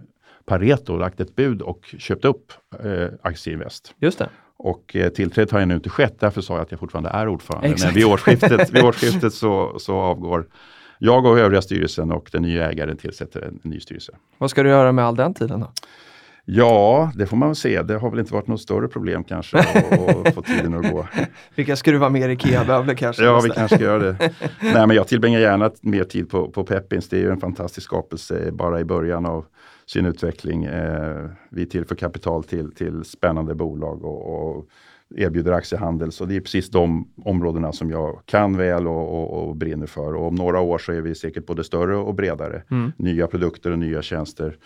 [0.45, 2.51] Pareto lagt ett bud och köpt upp
[2.83, 3.93] eh, Aktieinvest.
[3.99, 4.29] Just det.
[4.57, 7.67] Och eh, tillträdet har ännu inte skett, därför sa jag att jag fortfarande är ordförande.
[7.67, 7.85] Exakt.
[7.85, 10.47] Men vid årsskiftet, vid årsskiftet så, så avgår
[10.99, 14.11] jag och övriga styrelsen och den nya ägaren tillsätter en, en ny styrelse.
[14.37, 15.71] Vad ska du göra med all den tiden då?
[16.45, 17.81] Ja, det får man väl se.
[17.81, 21.07] Det har väl inte varit något större problem kanske att få tiden att gå.
[21.55, 23.23] Vilka skruvar mer IKEA-möbler kanske?
[23.23, 24.17] Ja, vi kanske ska göra det.
[24.61, 27.09] Nej, men jag tillbringar gärna mer tid på, på Peppins.
[27.09, 29.45] Det är ju en fantastisk skapelse bara i början av
[29.85, 30.63] sin utveckling.
[30.63, 34.65] Eh, vi tillför kapital till, till spännande bolag och, och
[35.15, 36.11] erbjuder aktiehandel.
[36.11, 40.15] Så det är precis de områdena som jag kan väl och, och, och brinner för.
[40.15, 42.63] Och om några år så är vi säkert både större och bredare.
[42.71, 42.91] Mm.
[42.97, 44.57] Nya produkter och nya tjänster.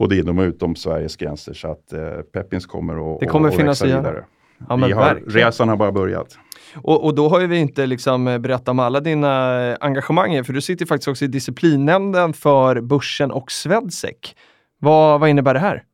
[0.00, 1.54] Både inom och utom Sveriges gränser.
[1.54, 2.00] Så att eh,
[2.32, 4.24] Peppins kommer att Det kommer att finnas växa vidare.
[4.68, 5.30] Ja, men vi har, verkligen.
[5.30, 6.38] resan har bara börjat.
[6.76, 10.44] Och, och då har ju vi inte liksom eh, berättat om alla dina eh, engagemang,
[10.44, 14.34] för du sitter faktiskt också i disciplinnämnden för Börsen och Swedsec.
[14.78, 15.84] Vad, vad innebär det här?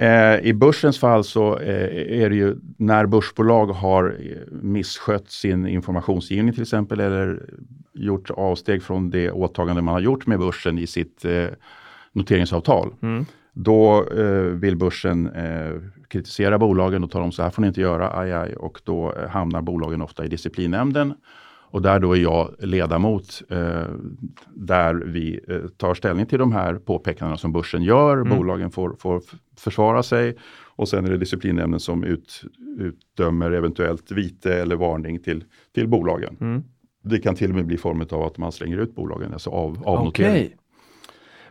[0.00, 5.66] Eh, I börsens fall så eh, är det ju när börsbolag har eh, misskött sin
[5.66, 7.42] informationsgivning till exempel eller
[7.94, 11.46] gjort avsteg från det åtagande man har gjort med börsen i sitt eh,
[12.14, 12.94] noteringsavtal.
[13.02, 13.24] Mm.
[13.52, 15.72] Då eh, vill börsen eh,
[16.08, 18.56] kritisera bolagen och tala om så här får ni inte göra, aj, aj.
[18.56, 21.14] Och då eh, hamnar bolagen ofta i disciplinnämnden.
[21.74, 23.84] Och där då är jag ledamot eh,
[24.54, 28.16] där vi eh, tar ställning till de här påpekandena som börsen gör.
[28.16, 28.38] Mm.
[28.38, 29.22] Bolagen får, får
[29.58, 30.36] försvara sig
[30.76, 32.42] och sen är det disciplinnämnden som ut,
[32.78, 36.36] utdömer eventuellt vite eller varning till, till bolagen.
[36.40, 36.62] Mm.
[37.04, 39.82] Det kan till och med bli form av att man slänger ut bolagen, alltså av,
[39.84, 40.30] avnotering.
[40.30, 40.56] Okej.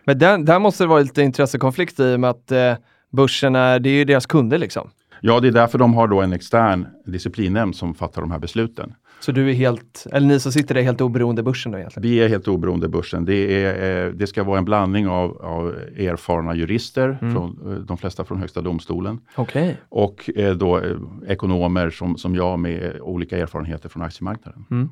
[0.05, 2.73] Men där, där måste det vara lite intressekonflikt i och med att eh,
[3.11, 4.89] börsen är, det är ju deras kunder liksom.
[5.21, 8.93] Ja, det är därför de har då en extern disciplinnämnd som fattar de här besluten.
[9.19, 12.09] Så du är helt, eller ni som sitter där är helt oberoende börsen då egentligen?
[12.09, 13.25] Vi är helt oberoende börsen.
[13.25, 17.33] Det, är, eh, det ska vara en blandning av, av erfarna jurister, Mm.
[17.33, 19.77] från, eh, de flesta från Högsta domstolen, Okej.
[19.89, 20.81] och eh, då
[21.27, 24.89] ekonomer som, som jag med olika erfarenheter från aktiemarknaden.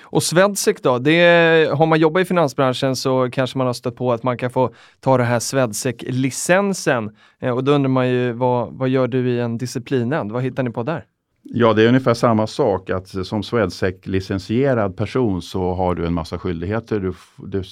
[0.00, 0.98] Och Swedsec då?
[0.98, 4.50] Det, har man jobbat i finansbranschen så kanske man har stött på att man kan
[4.50, 7.16] få ta det här Swedsec-licensen.
[7.40, 10.32] Eh, och då undrar man ju, vad, vad gör du i en disciplinnämnd?
[10.32, 11.04] Vad hittar ni på där?
[11.44, 16.38] Ja, det är ungefär samma sak att som Swedsec-licensierad person så har du en massa
[16.38, 17.00] skyldigheter.
[17.00, 17.12] Du,
[17.48, 17.64] det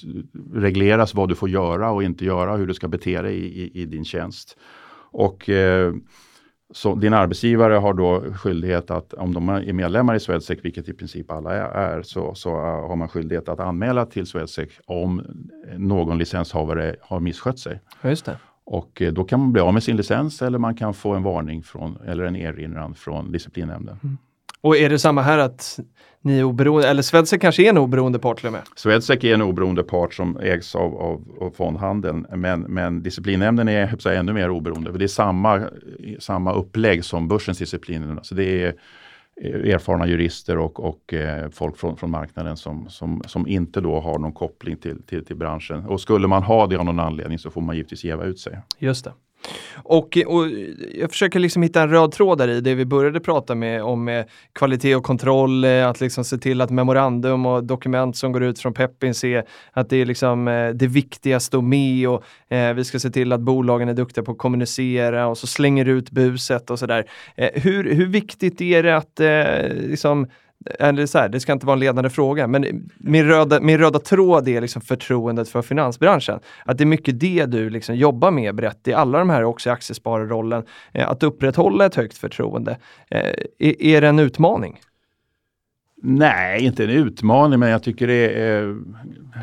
[0.54, 3.82] regleras vad du får göra och inte göra, hur du ska bete dig i, i,
[3.82, 4.56] i din tjänst.
[5.12, 5.92] Och eh,
[6.72, 10.92] så din arbetsgivare har då skyldighet att, om de är medlemmar i Swedsec, vilket i
[10.92, 15.22] princip alla är, så, så eh, har man skyldighet att anmäla till Swedsec om
[15.76, 17.80] någon licenshavare har misskött sig.
[18.02, 18.36] Just det.
[18.64, 21.22] Och eh, då kan man bli av med sin licens eller man kan få en
[21.22, 24.18] varning från, eller en erinran från disciplinnämnden.
[24.60, 25.80] Och är det samma här att
[26.22, 28.62] ni är oberoende, eller Swedsec kanske är en oberoende part till och med?
[28.76, 33.96] Swedsec är en oberoende part som ägs av, av, av fondhandeln men, men disciplinnämnden är
[33.96, 34.92] säga, ännu mer oberoende.
[34.92, 35.68] För det är samma,
[36.18, 38.18] samma upplägg som börsens discipliner.
[38.22, 38.74] Så det är
[39.44, 44.18] erfarna jurister och, och eh, folk från, från marknaden som, som, som inte då har
[44.18, 45.86] någon koppling till, till, till branschen.
[45.86, 48.58] Och skulle man ha det av någon anledning så får man givetvis jäva ut sig.
[48.78, 49.12] Just det.
[49.74, 50.46] Och, eh, och
[50.94, 54.04] jag försöker liksom hitta en röd tråd där i det vi började prata med om
[54.04, 58.42] med kvalitet och kontroll, eh, att liksom se till att memorandum och dokument som går
[58.42, 62.24] ut från Peppin ser att det är liksom det viktigaste och med och
[62.54, 65.88] eh, vi ska se till att bolagen är duktiga på att kommunicera och så slänger
[65.88, 67.04] ut buset och sådär.
[67.36, 70.26] Eh, hur, hur viktigt är det att eh, liksom
[70.78, 73.98] eller så här, det ska inte vara en ledande fråga, men min röda, min röda
[73.98, 76.40] tråd är liksom förtroendet för finansbranschen.
[76.64, 79.68] Att det är mycket det du liksom jobbar med brett i alla de här också
[79.68, 80.62] i aktiespararrollen.
[80.92, 82.78] Eh, att upprätthålla ett högt förtroende.
[83.10, 83.20] Eh,
[83.58, 84.80] är, är det en utmaning?
[86.02, 88.76] Nej, inte en utmaning men jag tycker det är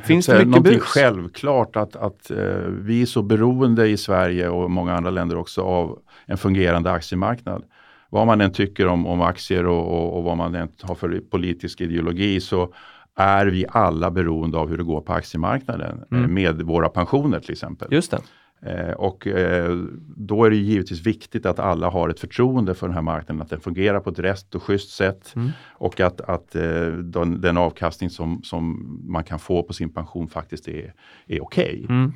[0.04, 0.84] Finns det mycket någonting bus?
[0.84, 5.62] självklart att, att eh, vi är så beroende i Sverige och många andra länder också
[5.62, 7.64] av en fungerande aktiemarknad.
[8.10, 11.22] Vad man än tycker om, om aktier och, och, och vad man än har för
[11.30, 12.74] politisk ideologi så
[13.16, 16.34] är vi alla beroende av hur det går på aktiemarknaden eh, Mm.
[16.34, 17.88] med våra pensioner till exempel.
[17.92, 18.20] Just det.
[18.62, 19.76] Eh, och eh,
[20.18, 23.50] då är det givetvis viktigt att alla har ett förtroende för den här marknaden, att
[23.50, 25.50] den fungerar på ett rätt och schysst sätt Mm.
[25.74, 30.28] och att, att eh, den, den avkastning som, som man kan få på sin pension
[30.28, 30.94] faktiskt är,
[31.28, 31.86] är okej.
[31.90, 32.12] Mm.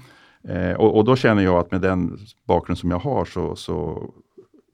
[0.47, 4.09] Eh, och, och då känner jag att med den bakgrund som jag har så, så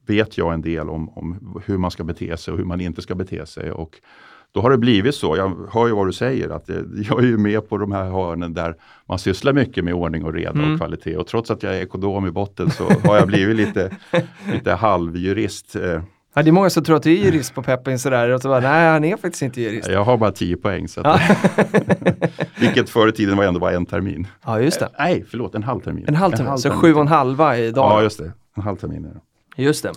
[0.08, 3.02] vet jag en del om, om hur man ska bete sig och hur man inte
[3.02, 3.72] ska bete sig.
[3.72, 3.96] Och
[4.52, 7.26] då har det blivit så, jag hör ju vad du säger, att det, jag är
[7.26, 8.74] ju med på de här hörnen där
[9.08, 10.72] man sysslar mycket med ordning och reda Mm.
[10.72, 11.16] och kvalitet.
[11.16, 13.90] Och trots att jag är ekonom i botten så har jag blivit lite,
[14.52, 15.76] lite halvjurist.
[15.76, 16.02] Eh,
[16.34, 18.48] Ja, det är många som tror att du är jurist på Peppin sådär och så
[18.48, 19.88] bara, nej han är faktiskt inte jurist.
[19.88, 21.20] Jag har bara 10 poäng, så att,
[22.60, 24.26] vilket förr i tiden var ändå var en termin.
[24.46, 24.88] Ja, just det.
[24.98, 26.04] Nej, förlåt, en halv termin.
[26.08, 27.84] En halv termin, så sju och en halva idag.
[27.92, 28.32] Ja, just det.
[28.56, 29.20] En halv termin är det.
[29.58, 29.92] Just det.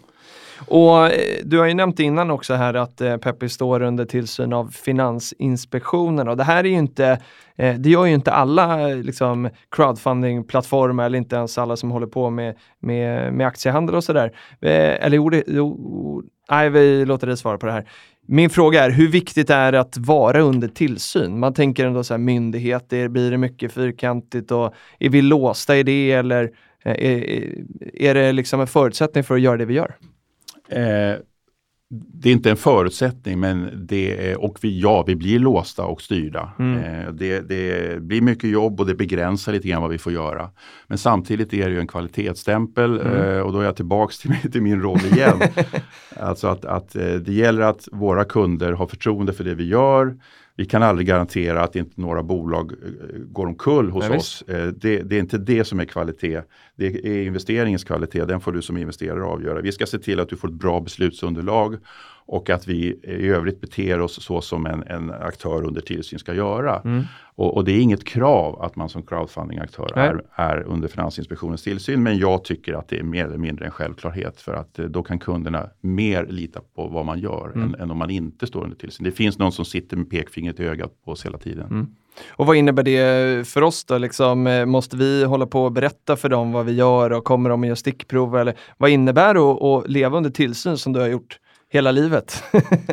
[0.67, 4.53] Och eh, du har ju nämnt innan också här att eh, Peppi står under tillsyn
[4.53, 7.19] av Finansinspektionen och det här är ju inte,
[7.55, 12.07] eh, det gör ju inte alla eh, liksom, crowdfunding-plattformar eller inte ens alla som håller
[12.07, 14.31] på med, med, med aktiehandel och sådär.
[14.61, 17.89] Eh, eller jo, det, jo, nej vi låter dig svara på det här.
[18.27, 21.39] Min fråga är, hur viktigt är det att vara under tillsyn?
[21.39, 25.83] Man tänker ändå så här myndigheter, blir det mycket fyrkantigt och är vi låsta i
[25.83, 26.51] det eller
[26.83, 27.53] är,
[27.93, 29.95] är det liksom en förutsättning för att göra det vi gör?
[30.69, 31.15] Eh,
[31.93, 36.01] det är inte en förutsättning men det är, och vi, ja, vi blir låsta och
[36.01, 36.51] styrda.
[36.59, 36.83] Mm.
[36.83, 40.49] Eh, det, det blir mycket jobb och det begränsar lite grann vad vi får göra.
[40.87, 43.13] Men samtidigt är det ju en kvalitetsstämpel Mm.
[43.37, 45.41] eh, och då är jag tillbaks till, min- till min roll igen.
[46.19, 50.17] alltså att, att eh, det gäller att våra kunder har förtroende för det vi gör.
[50.55, 54.41] Vi kan aldrig garantera att inte några bolag eh, går omkull hos Nej, oss.
[54.47, 56.41] Eh, det, det, är inte det som är kvalitet.
[56.75, 59.61] Det är investeringens kvalitet, den får du som investerare avgöra.
[59.61, 61.77] Vi ska se till att du får ett bra beslutsunderlag
[62.25, 66.33] och att vi i övrigt beter oss så som en, en aktör under tillsyn ska
[66.33, 66.81] göra.
[66.85, 67.03] Mm.
[67.35, 72.03] Och, och, det är inget krav att man som crowdfundingaktör är, är under Finansinspektionens tillsyn,
[72.03, 75.03] men jag tycker att det är mer eller mindre en självklarhet för att eh, då
[75.03, 77.61] kan kunderna mer lita på vad man gör mm.
[77.63, 79.03] än, än, om man inte står under tillsyn.
[79.03, 81.65] Det finns någon som sitter med pekfingret i ögat på oss hela tiden.
[81.65, 81.87] Mm.
[82.29, 83.97] Och vad innebär det för oss då?
[83.97, 87.49] Liksom, eh, måste vi hålla på och berätta för dem vad vi gör och kommer
[87.49, 88.37] de att göra stickprov?
[88.37, 91.39] Eller vad innebär det att, att leva under tillsyn som du har gjort
[91.71, 92.43] hela livet.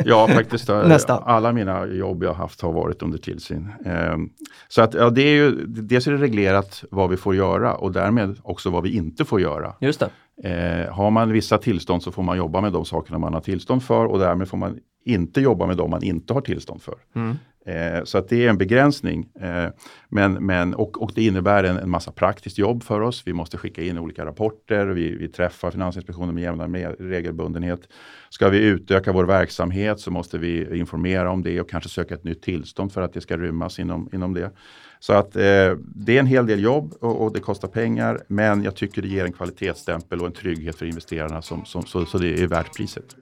[0.05, 0.69] ja, faktiskt.
[0.87, 1.23] Nästan.
[1.25, 3.73] Alla mina jobb jag haft har varit under tillsyn.
[3.85, 4.17] Eh,
[4.69, 7.93] så att ja, det är ju, dels är det reglerat vad vi får göra och
[7.93, 9.75] därmed också vad vi inte får göra.
[9.81, 10.11] Just det.
[10.45, 13.83] Eh, har man vissa tillstånd så får man jobba med de sakerna man har tillstånd
[13.83, 16.95] för och därmed får man inte jobba med de man inte har tillstånd för.
[17.15, 17.37] Mm.
[17.69, 19.29] Eh, så att det är en begränsning.
[19.41, 19.69] Eh,
[20.09, 23.23] men, men, och, och det innebär en, en, massa praktiskt jobb för oss.
[23.27, 27.81] Vi måste skicka in olika rapporter, vi, vi träffar Finansinspektionen med jämna med regelbundenhet.
[28.31, 32.25] Ska vi utöka vår verksamhet så måste vi informera om det och kanske söka ett
[32.25, 34.51] nytt tillstånd för att det ska rymmas inom, inom det.
[35.01, 35.43] Så att eh,
[35.95, 39.09] det är en hel del jobb och, och, det kostar pengar men jag tycker det
[39.09, 42.77] ger en kvalitetsstämpel och en trygghet för investerarna som, som, så, så det är värt
[42.77, 43.17] priset.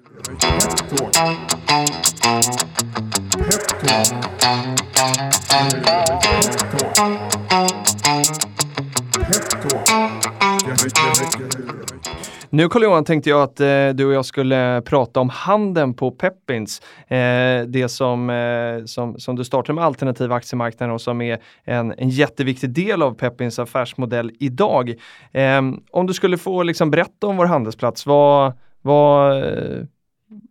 [12.51, 16.83] Nu Carl-Johan tänkte jag att eh, du och jag skulle prata om handeln på Peppins.
[17.09, 21.95] Eh, det som, eh, som, som du startade med alternativa aktiemarknaden och som är en,
[21.99, 24.95] en jätteviktig del av Peppins affärsmodell idag.
[25.33, 29.43] Eh, om du skulle få liksom, berätta om vår handelsplats, vad, vad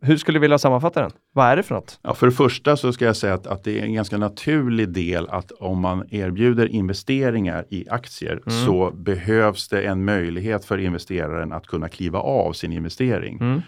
[0.02, 1.12] hur skulle du vilja sammanfatta den?
[1.34, 2.00] Vad är det för något?
[2.02, 4.90] Ja, för det första så ska jag säga att, att det är en ganska naturlig
[4.90, 8.66] del att om man erbjuder investeringar i aktier mm.
[8.66, 13.40] så behövs det en möjlighet för investeraren att kunna kliva av sin investering.
[13.42, 13.62] Mm.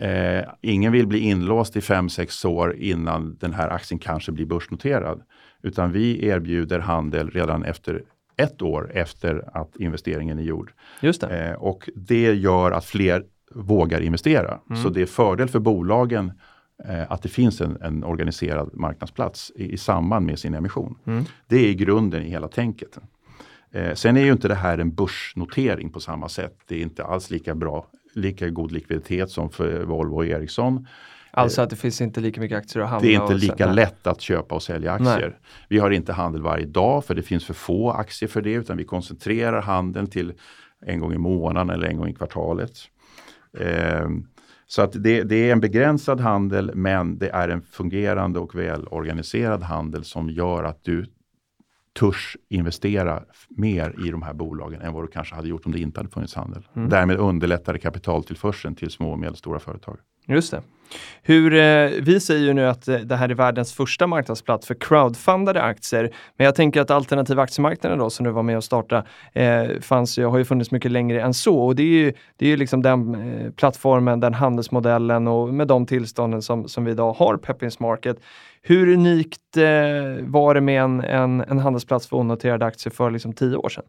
[0.00, 5.22] Eh, ingen vill bli inlåst i 5-6 år innan den här aktien kanske blir börsnoterad.
[5.62, 8.02] Utan vi erbjuder handel redan efter
[8.36, 10.72] ett år efter att investeringen är gjord.
[11.00, 11.46] Just det.
[11.48, 13.24] Eh, och det gör att fler
[13.56, 14.58] vågar investera.
[14.70, 14.82] Mm.
[14.82, 16.32] Så det är fördel för bolagen
[16.84, 20.98] eh, att det finns en, en organiserad marknadsplats i, i, samband med sin emission.
[21.06, 21.24] Mm.
[21.46, 22.98] Det är grunden i hela tänket.
[23.72, 26.58] Eh, sen är ju inte det här en börsnotering på samma sätt.
[26.68, 30.86] Det är inte alls lika bra, lika god likviditet som för Volvo och Ericsson.
[31.30, 34.06] Alltså att det finns inte lika mycket aktier att handla Det är inte lika lätt
[34.06, 35.28] att köpa och sälja aktier.
[35.28, 35.38] Nej.
[35.68, 38.76] Vi har inte handel varje dag för det finns för få aktier för det utan
[38.76, 40.32] vi koncentrerar handeln till
[40.86, 42.72] en gång i månaden eller en gång i kvartalet.
[43.60, 44.08] Eh,
[44.66, 49.62] så att det, det, är en begränsad handel men det är en fungerande och välorganiserad
[49.62, 51.06] handel som gör att du
[51.98, 55.78] törs investera mer i de här bolagen än vad du kanske hade gjort om det
[55.78, 56.68] inte hade funnits handel.
[56.76, 56.88] Mm.
[56.88, 59.98] Därmed underlättar det kapitaltillförseln till små och medelstora företag.
[60.26, 60.62] Just det.
[61.22, 64.74] Hur, eh, vi säger ju nu att eh, det här är världens första marknadsplats för
[64.74, 66.10] crowdfundade aktier.
[66.36, 70.18] Men jag tänker att alternativa aktiemarknaden då som du var med och startade eh, fanns
[70.18, 71.58] ju, har ju funnits mycket längre än så.
[71.58, 75.68] Och det är ju, det är ju liksom den eh, plattformen, den handelsmodellen och med
[75.68, 78.16] de tillstånden som, som vi idag har, Peppins Market.
[78.62, 79.62] Hur unikt eh,
[80.20, 83.84] var det med en, en, en handelsplats för onoterade aktier för liksom tio år sedan?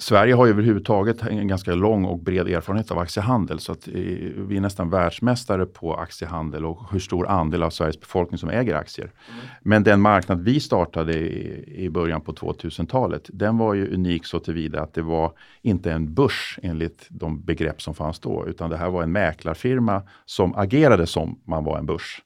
[0.00, 3.94] Sverige har ju överhuvudtaget en ganska lång och bred erfarenhet av aktiehandel så att eh,
[4.36, 8.74] vi är nästan världsmästare på aktiehandel och hur stor andel av Sveriges befolkning som äger
[8.74, 9.04] aktier.
[9.04, 9.40] Mm.
[9.62, 14.38] Men den marknad vi startade i, i början på 2000-talet den var ju unik så
[14.38, 15.32] tillvida att det var
[15.62, 20.02] inte en börs enligt de begrepp som fanns då utan det här var en mäklarfirma
[20.24, 22.22] som agerade som man var en börs.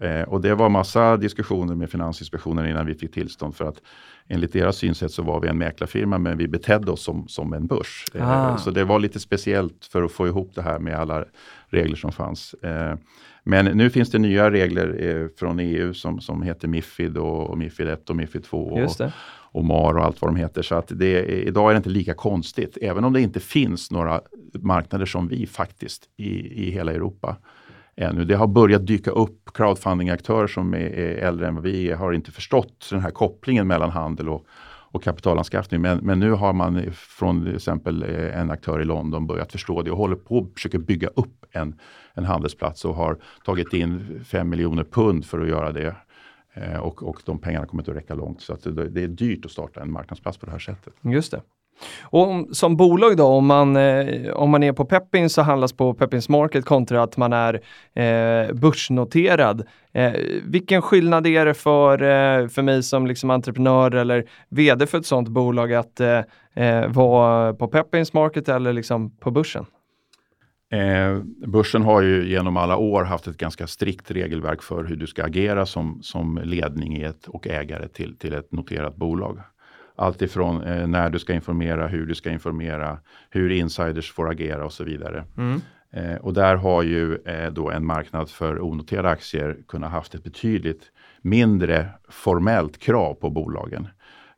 [0.00, 3.80] Eh, och det var massa diskussioner med Finansinspektionen innan vi fick tillstånd för att
[4.28, 7.66] enligt deras synsätt så var vi en mäklarfirma men vi betedde oss som, som en
[7.66, 8.04] börs.
[8.14, 8.56] Eh, ah.
[8.58, 11.24] Så det var lite speciellt för att få ihop det här med alla
[11.68, 12.54] regler som fanns.
[12.54, 12.94] Eh,
[13.42, 17.88] men nu finns det nya regler eh, från EU som, som heter Mifid och, Mifid
[17.88, 20.62] 1 och Mifid 2 och, och MAR och allt vad de heter.
[20.62, 24.20] Så att det, idag är det inte lika konstigt, även om det inte finns några
[24.52, 27.36] marknader som vi faktiskt i, i hela Europa
[27.98, 28.24] ännu.
[28.24, 32.30] Det har börjat dyka upp crowdfunding-aktörer som är, äldre än vad vi är, har inte
[32.30, 34.46] förstått den här kopplingen mellan handel och,
[34.90, 35.80] och kapitalanskaffning.
[35.80, 39.82] Men, men nu har man från till exempel eh, en aktör i London börjat förstå
[39.82, 41.78] det och håller på att försöka bygga upp en,
[42.14, 45.96] en handelsplats och har tagit in 5 miljoner pund för att göra det.
[46.54, 48.40] Eh, och, och de pengarna kommer inte att räcka långt.
[48.40, 50.94] Så att det, det är dyrt att starta en marknadsplats på det här sättet.
[51.02, 51.42] Just det.
[52.02, 55.72] Och om, som bolag då, om man, eh, om man är på Peppins så handlas
[55.72, 57.54] på Peppins Market kontra att man är
[57.94, 59.66] eh, börsnoterad.
[59.92, 60.12] Eh,
[60.44, 65.06] vilken skillnad är det för, eh, för mig som liksom entreprenör eller vd för ett
[65.06, 66.20] sådant bolag att eh,
[66.54, 69.66] eh vara på Peppins Market eller liksom på börsen?
[70.70, 75.06] Eh, börsen har ju genom alla år haft ett ganska strikt regelverk för hur du
[75.06, 79.38] ska agera som, som ledning i ett, och ägare till, till ett noterat bolag.
[79.98, 82.98] Allt ifrån eh, när du ska informera, hur du ska informera,
[83.30, 85.24] hur insiders får agera och så vidare.
[85.36, 85.60] Mm.
[85.92, 90.24] Eh, och där har ju eh, då en marknad för onoterade aktier kunnat haft ett
[90.24, 90.82] betydligt
[91.22, 93.88] mindre formellt krav på bolagen.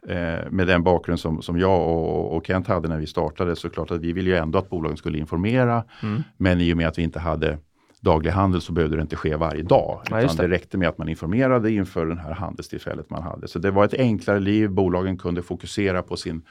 [0.08, 3.70] Eh, med den bakgrund som, som jag och, och, Kent hade när vi startade så
[3.70, 5.84] klart att vi ville ju ändå att bolagen skulle informera.
[6.02, 6.22] Mm.
[6.36, 7.58] Men i och med att vi inte hade
[8.00, 10.02] daglig handel så behövde det inte ske varje dag.
[10.10, 10.42] Ja, utan det.
[10.42, 13.48] det räckte med att man informerade inför det här handelstillfället man hade.
[13.48, 14.70] Så det var ett enklare liv.
[14.70, 16.42] Bolagen kunde fokusera på sin,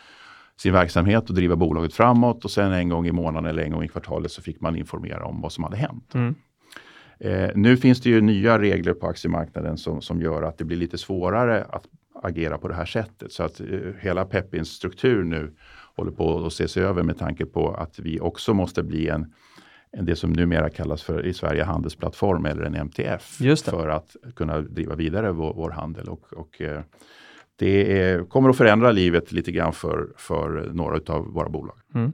[0.57, 2.45] sin verksamhet och driva bolaget framåt.
[2.45, 5.25] Och sen en gång i månaden eller en gång i kvartalet så fick man informera
[5.25, 6.13] om vad som hade hänt.
[6.13, 6.35] Mm.
[7.19, 10.77] Eh, nu finns det ju nya regler på aktiemarknaden som, som gör att det blir
[10.77, 11.83] lite svårare att
[12.23, 13.31] agera på det här sättet.
[13.31, 13.67] Så att eh,
[13.99, 15.55] hela Peppins struktur nu
[15.95, 19.33] håller på att ses över med tanke på att vi också måste bli en, en
[19.97, 24.95] det som numera kallas för i Sverige handelsplattform eller en MTF för att kunna driva
[24.95, 26.09] vidare vår, vår handel.
[26.09, 26.81] Och, och eh,
[27.55, 31.77] det är, kommer att förändra livet lite grann för, för några av våra bolag.
[31.95, 32.13] Mm.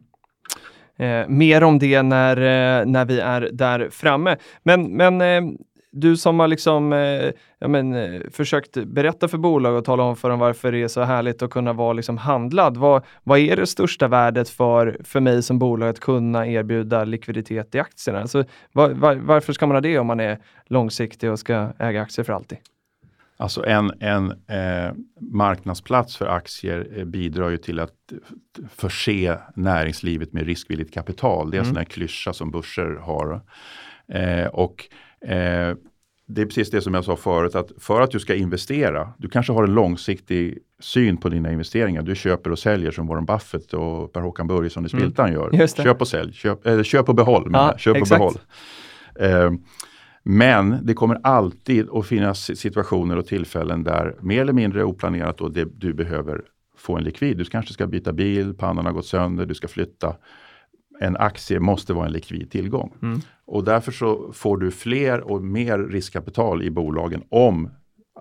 [0.97, 4.37] Eh, mer om det när, eh, när vi är där framme.
[4.63, 5.53] Men, men eh,
[5.95, 10.15] du som har liksom, eh, ja, men, eh, försökt berätta för bolag och tala om
[10.15, 12.77] för dem varför det är så härligt att kunna vara liksom handlad.
[12.77, 17.75] Vad, vad är det största värdet för, för mig som bolag att kunna erbjuda likviditet
[17.75, 18.21] i aktierna?
[18.21, 22.01] Alltså, var, var, varför ska man ha det om man är långsiktig och ska äga
[22.01, 22.57] aktier för alltid?
[23.37, 28.13] Alltså en, en eh, marknadsplats för aktier eh, bidrar ju till att
[28.69, 31.51] förse näringslivet med riskvilligt kapital.
[31.51, 31.67] Det är mm.
[31.67, 33.41] en sån här klyscha som börser har.
[34.07, 34.89] Eh, och
[35.25, 35.75] Eh,
[36.27, 39.29] det är precis det som jag sa förut, att för att du ska investera, du
[39.29, 42.01] kanske har en långsiktig syn på dina investeringar.
[42.01, 44.89] Du köper och säljer som Warren Buffett och Per-Håkan Börjesson i.
[44.89, 45.41] Spiltan mm.
[45.41, 45.67] gör.
[45.67, 47.49] Köp och sälj, köp, eller köp och behåll.
[47.53, 48.33] Ja, köp och behåll.
[49.19, 49.51] Eh,
[50.23, 55.49] men det kommer alltid att finnas situationer och tillfällen där mer eller mindre oplanerat då
[55.49, 56.41] det, du behöver
[56.77, 57.37] få en likvid.
[57.37, 60.15] Du kanske ska byta bil, pannan har gått sönder, du ska flytta
[60.99, 62.93] en aktie måste vara en likvid tillgång.
[63.01, 63.21] Mm.
[63.45, 67.69] Och därför så får du fler och mer riskkapital i bolagen om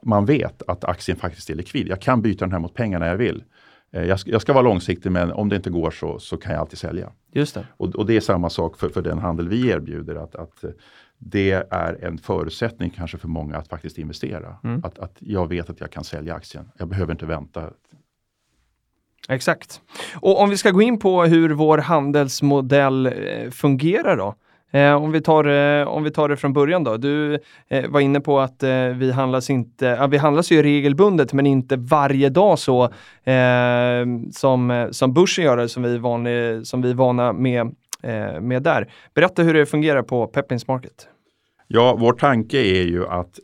[0.03, 1.89] man vet att aktien faktiskt är likvid.
[1.89, 3.45] Jag kan byta den här mot pengar när jag vill.
[3.93, 6.53] Eh, jag ska, jag ska vara långsiktig men om det inte går så, så kan
[6.53, 7.13] jag alltid sälja.
[7.33, 7.67] Just det.
[7.77, 10.15] Och, och det är samma sak för, för den handel vi erbjuder.
[10.15, 10.65] Att, att
[11.19, 14.57] det är en förutsättning kanske för många att faktiskt investera.
[14.65, 14.85] Mm.
[14.85, 16.71] Att, att jag vet att jag kan sälja aktien.
[16.79, 17.71] Jag behöver inte vänta
[19.29, 19.81] Exakt.
[20.21, 24.35] Och om vi ska gå in på hur vår handelsmodell eh, fungerar då.
[24.79, 26.97] Eh, om, vi tar, eh, om vi tar det från början då.
[26.97, 31.47] Du eh, var inne på att eh, vi handlas inte, vi handlas ju regelbundet men
[31.47, 32.85] inte varje dag så
[33.25, 37.75] eh, som, som börsen gör det, som vi, vanlig, som vi är vana med,
[38.41, 38.93] med där.
[39.15, 41.09] Berätta hur det fungerar på Peppins Market.
[41.69, 43.39] Ja, vår tanke är ju att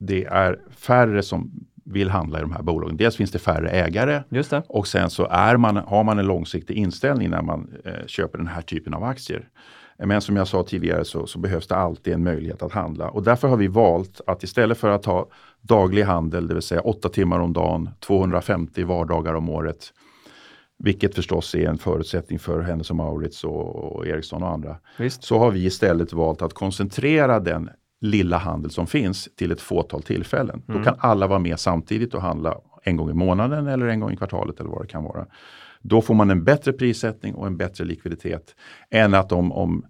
[0.00, 1.50] det är färre som
[1.84, 2.96] vill handla i de här bolagen.
[2.96, 4.22] Dels finns det färre ägare
[4.68, 8.46] och sen så är man, har man en långsiktig inställning när man eh, köper den
[8.46, 9.48] här typen av aktier.
[9.98, 13.22] Men som jag sa tidigare så, så, behövs det alltid en möjlighet att handla och
[13.22, 15.28] därför har vi valt att istället för att ha
[15.60, 19.92] daglig handel, det vill säga 8 timmar om dagen, 250 vardagar om året,
[20.78, 24.76] vilket förstås är en förutsättning för Hennes och Maurits och, och Ericsson och andra.
[24.98, 25.24] Visst.
[25.24, 27.70] Så har vi istället valt att koncentrera den
[28.02, 30.62] lilla handel som finns till ett fåtal tillfällen.
[30.68, 30.78] Mm.
[30.78, 34.12] Då kan alla vara med samtidigt och handla en gång i månaden eller en gång
[34.12, 35.26] i kvartalet eller vad det kan vara.
[35.80, 38.54] Då får man en bättre prissättning och en bättre likviditet
[38.90, 39.84] än att om, om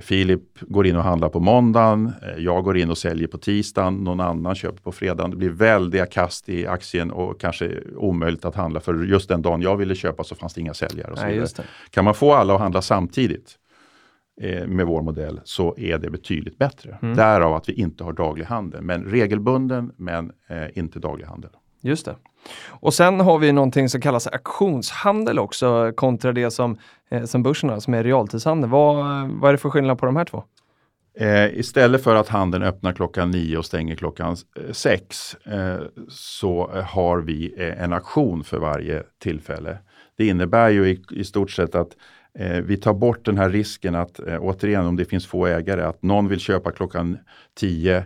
[0.00, 3.94] Filip går in och handlar på måndagen, eh, jag går in och säljer på tisdagen,
[3.94, 5.30] någon annan köper på fredagen.
[5.30, 9.62] Det blir väldiga kast i aktien och kanske omöjligt att handla för just den dagen
[9.62, 11.12] jag ville köpa så fanns det inga säljare.
[11.12, 11.46] Och så Nej,
[11.90, 13.58] kan man få alla att handla samtidigt
[14.40, 16.98] Eh, med vår modell så är det betydligt bättre.
[17.02, 17.16] Mm.
[17.16, 21.50] Därav att vi inte har daglig handel, men regelbunden men eh, inte daglig handel.
[21.80, 22.16] Just det.
[22.68, 26.78] Och sen har vi någonting som kallas auktionshandel också kontra det som,
[27.10, 28.70] eh, som börsen har, som är realtidshandel.
[28.70, 28.96] Vad,
[29.28, 30.44] vad är det för skillnad på de här två?
[31.18, 36.70] Eh, istället för att handeln öppnar klockan nio och stänger klockan eh, sex eh, så
[36.86, 39.78] har vi en auktion för varje tillfälle.
[40.16, 41.90] Det innebär ju i, i stort sett att
[42.38, 45.82] Eh, vi tar bort den här risken att, eh, återigen om det finns få ägare,
[45.82, 47.18] att någon vill köpa klockan
[47.54, 48.04] 10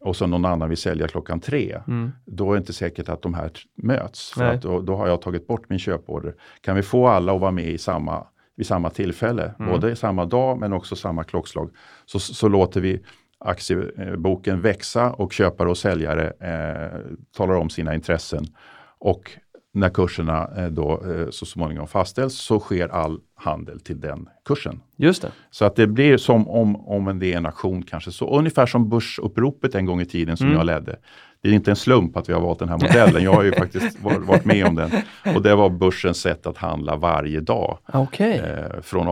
[0.00, 2.10] och så någon annan vill sälja klockan tre, Mm.
[2.26, 3.50] då är det inte säkert att de här
[3.82, 4.30] möts.
[4.32, 4.54] För Nej.
[4.56, 6.34] att då, då har jag tagit bort min köporder.
[6.60, 9.72] Kan vi få alla att vara med i samma, vid samma tillfälle, Mm.
[9.72, 11.70] både samma dag men också samma klockslag,
[12.06, 13.02] så, så låter vi
[13.38, 17.00] aktieboken växa och köpare och säljare eh,
[17.36, 18.44] talar om sina intressen.
[18.98, 19.30] Och
[19.72, 24.80] när kurserna eh, då eh, så småningom fastställs så sker all handel till den kursen.
[24.96, 25.32] Just det.
[25.50, 28.12] Så att det blir som om, om det är en aktion kanske.
[28.12, 30.58] Så ungefär som börsuppropet en gång i tiden som Mm.
[30.58, 30.96] jag ledde.
[31.42, 33.22] Det är inte en slump att vi har valt den här modellen.
[33.22, 34.90] Jag har ju faktiskt var- varit med om den.
[35.36, 37.78] Och det var börsens sätt att handla varje dag.
[37.92, 39.08] Okej, Eh, från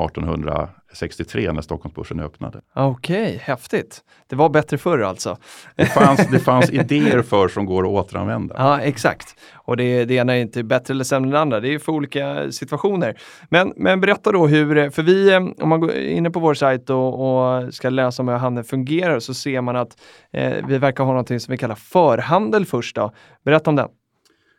[0.93, 2.61] 1863 när Stockholmsbörsen öppnade.
[2.75, 4.01] okej, häftigt.
[4.27, 5.37] Det var bättre förr alltså.
[5.77, 8.55] Det fanns, det fanns idéer för som går att återanvända.
[8.59, 9.35] Ja, exakt.
[9.55, 11.61] Och det, det ena är inte bättre eller sämre än det andra.
[11.61, 13.19] Det är för olika situationer.
[13.49, 16.91] Men, men berätta då hur, för vi, eh, om man går inne på vår sajt
[16.91, 19.97] och, och ska läsa om hur handeln fungerar så ser man att
[20.33, 22.97] eh, vi verkar ha något som vi kallar förhandel först.
[22.97, 23.13] Då.
[23.45, 23.89] Berätta om den.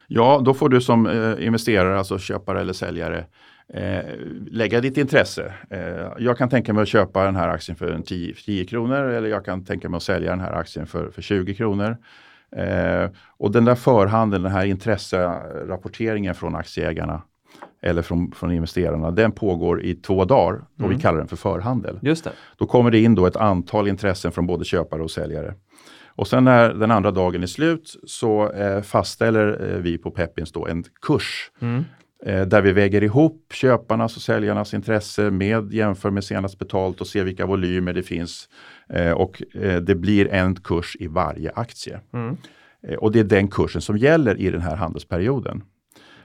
[0.08, 3.26] Ja, då får du som eh, investerare, alltså köpare eller säljare,
[3.74, 4.04] eh,
[4.52, 5.54] lägga ditt intresse.
[5.70, 9.04] Eh, jag kan tänka mig att köpa den här aktien för en 10, 10 kronor
[9.10, 11.98] eller jag kan tänka mig att sälja den här aktien för, för 20 kronor.
[12.56, 17.22] Eh, och den där förhandeln, den här intresserapporteringen från aktieägarna
[17.82, 20.96] eller från, från investerarna, den pågår i två dagar och Mm.
[20.96, 22.00] vi kallar den för förhandel.
[22.02, 22.32] Just det.
[22.58, 25.54] Då kommer det in då ett antal intressen från både köpare och säljare.
[26.08, 30.52] Och sen när den andra dagen är slut så eh, fastställer eh, vi på Peppins
[30.52, 31.86] då en kurs Mm.
[32.26, 37.08] Eh, där vi väger ihop köparnas och säljarnas intresse med jämför med senast betalt och
[37.08, 38.50] ser vilka volymer det finns.
[38.90, 42.00] Eh, och eh, det blir en kurs i varje aktie.
[42.14, 42.38] Mm.
[43.00, 45.64] Och det är den kursen som gäller i den här handelsperioden.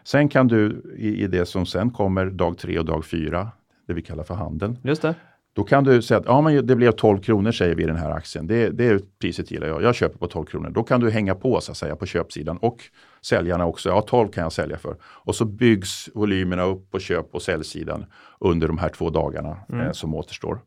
[0.04, 3.50] Sen kan du i, det som sen kommer dag tre och dag fyra,
[3.86, 5.14] det vi kallar för handeln, Just det.
[5.52, 7.96] då kan du säga att ja, men det blev 12 kronor säger vi i den
[7.96, 8.46] här aktien.
[8.46, 9.82] Det, det är priset gillar jag.
[9.82, 10.70] Jag köper på 12 kronor.
[10.70, 12.82] Då kan du hänga på så att säga på köpsidan och
[13.24, 13.88] säljarna också.
[13.88, 14.96] Ja, 12 kan jag sälja för.
[15.02, 18.04] Och så byggs volymerna upp på köp och säljsidan
[18.40, 20.60] under de här två dagarna eh, som återstår.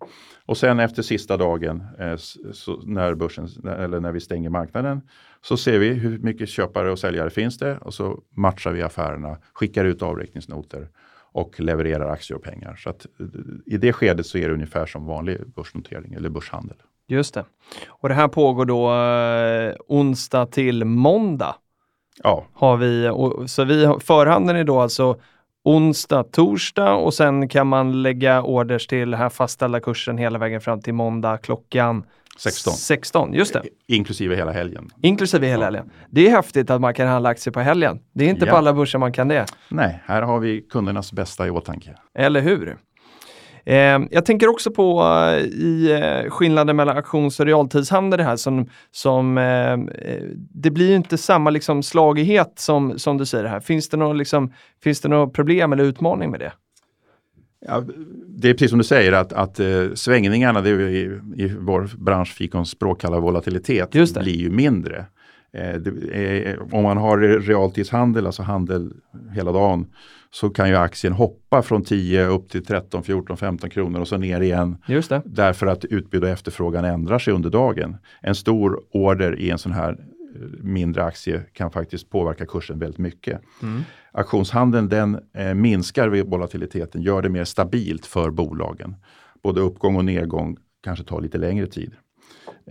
[0.45, 2.15] Och sen efter sista dagen eh,
[2.53, 5.01] så när börsen eller när vi stänger marknaden
[5.41, 9.37] så ser vi hur mycket köpare och säljare finns det och så matchar vi affärerna,
[9.53, 10.87] skickar ut avräkningsnoter
[11.31, 12.75] och levererar aktier och pengar.
[12.75, 13.25] Så att eh,
[13.65, 16.77] i det skedet så är det ungefär som vanlig börsnotering eller börshandel.
[17.07, 17.45] Just det.
[17.87, 21.55] Och det här pågår då eh, onsdag till måndag.
[22.23, 25.17] Ja, Har vi, och, så vi, förhandeln är då alltså
[25.63, 30.61] onsdag, torsdag och sen kan man lägga orders till den här fastställda kursen hela vägen
[30.61, 32.03] fram till måndag klockan
[32.37, 32.73] 16.
[32.73, 33.63] 16, just det.
[33.87, 34.89] Inklusive hela helgen.
[35.01, 35.89] Inklusive hela helgen.
[36.09, 37.99] Det är häftigt att man kan handla aktier på helgen.
[38.13, 38.51] Det är inte Ja.
[38.51, 39.45] på alla börser man kan det.
[39.69, 41.95] Nej, här har vi kundernas bästa i åtanke.
[42.19, 42.77] Eller hur?
[43.67, 48.35] Eh, jag tänker också på eh, i eh, skillnaden mellan auktions och realtidshandel det här
[48.35, 53.45] som, som eh, eh, det blir ju inte samma liksom slagighet som, som du säger
[53.45, 53.59] här.
[53.59, 54.53] Finns det något liksom,
[54.83, 56.51] finns det något problem eller utmaning med det?
[57.65, 57.83] Ja,
[58.27, 61.03] det är precis som du säger att, att eh, svängningarna, det vi i,
[61.35, 65.05] i vår bransch fikonspråk kallar volatilitet, blir ju mindre.
[65.53, 68.93] Eh, det, eh, om man har realtidshandel, alltså handel
[69.31, 69.87] hela dagen,
[70.31, 74.17] så kan ju aktien hoppa från 10 upp till 13, 14, 15 kronor och så
[74.17, 74.77] ner igen.
[74.87, 75.21] Just det.
[75.25, 77.97] Därför att utbud och efterfrågan ändrar sig under dagen.
[78.21, 82.99] En stor order i en sån här eh, mindre aktie kan faktiskt påverka kursen väldigt
[82.99, 83.41] mycket.
[83.61, 83.81] Mm.
[84.11, 88.95] Auktionshandeln den eh, minskar volatiliteten, gör det mer stabilt för bolagen.
[89.43, 91.93] Både uppgång och nedgång kanske tar lite längre tid.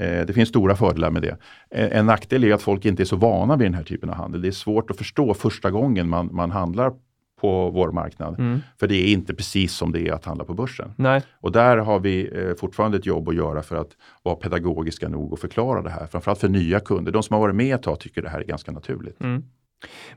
[0.01, 1.37] Eh, det finns stora fördelar med det.
[1.71, 4.17] Eh, en nackdel är att folk inte är så vana vid den här typen av
[4.17, 4.43] handel.
[4.43, 6.93] Det är svårt att förstå första gången man, man handlar
[7.41, 8.39] på vår marknad.
[8.39, 8.61] Mm.
[8.81, 10.93] För det är inte precis som det är att handla på börsen.
[10.97, 13.91] Nej, Och där har vi eh, fortfarande ett jobb att göra för att
[14.23, 16.07] vara pedagogiska nog och förklara det här.
[16.07, 17.13] Framförallt för nya kunder.
[17.13, 19.21] De som har varit med ett tag tycker det här är ganska naturligt.
[19.21, 19.45] Mm.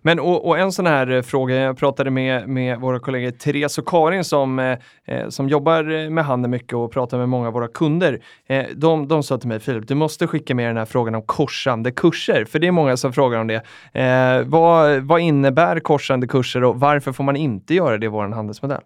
[0.01, 3.78] Men och, och en sån här eh, fråga, jag pratade med, med våra kollegor Therese
[3.78, 7.47] och Karin som, eh, eh som jobbar eh, med handel mycket och pratar med många
[7.47, 8.22] av våra kunder.
[8.47, 11.22] Eh, de, de sa till mig, Filip, du måste skicka med den här frågan om
[11.22, 13.64] korsande kurser, för det är många som frågar om det.
[13.93, 18.28] Eh, vad, vad innebär korsande kurser och varför får man inte göra det i vår
[18.28, 18.82] handelsmodell?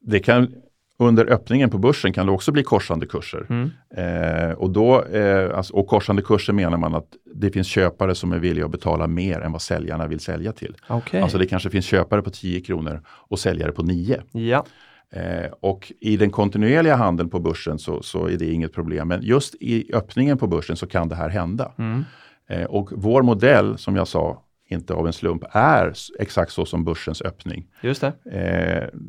[0.00, 0.52] Det kan,
[0.98, 3.46] under öppningen på börsen kan det också bli korsande kurser.
[3.48, 3.70] Mm.
[3.96, 8.32] Eh, och, då, eh, alltså, och korsande kurser menar man att det finns köpare som
[8.32, 10.76] är villiga att betala mer än vad säljarna vill sälja till.
[10.88, 11.20] Okej.
[11.20, 14.22] Alltså det kanske finns köpare på 10 kronor och säljare på 9.
[14.32, 14.64] Ja.
[15.12, 19.08] Eh, och i den kontinuerliga handeln på börsen så, så är det inget problem.
[19.08, 21.72] Men just i öppningen på börsen så kan det här hända.
[21.78, 22.04] Mm.
[22.48, 26.84] Eh, och vår modell, som jag sa, inte av en slump, är exakt så som
[26.84, 27.66] börsens öppning.
[27.80, 28.12] Just det.
[28.32, 29.00] Eh,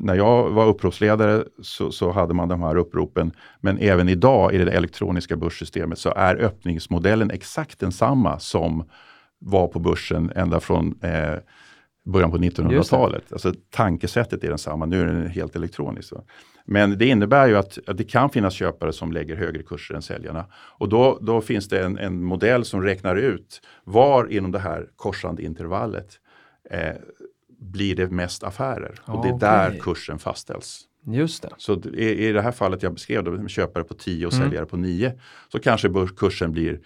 [0.00, 3.32] när jag var uppropsledare så, så, hade man de här uppropen.
[3.60, 8.84] Men även idag i det elektroniska börssystemet så är öppningsmodellen exakt densamma som
[9.38, 11.38] var på börsen ända från eh,
[12.04, 13.32] början på 1900-talet.
[13.32, 16.12] Alltså tankesättet är densamma, nu är den helt elektronisk.
[16.64, 20.02] Men det innebär ju att, att, det kan finnas köpare som lägger högre kurser än
[20.02, 20.46] säljarna.
[20.54, 24.86] Och då, då finns det en, en modell som räknar ut var inom det här
[24.96, 26.18] korsande intervallet
[26.70, 26.94] eh,
[27.60, 28.94] blir det mest affärer.
[29.04, 30.86] Och det är där kursen fastställs.
[31.06, 31.50] Just det.
[31.56, 34.44] Så i, i det här fallet jag beskrev, då, köpare på 10 och mm.
[34.44, 35.12] säljare på 9,
[35.52, 36.80] så kanske kursen blir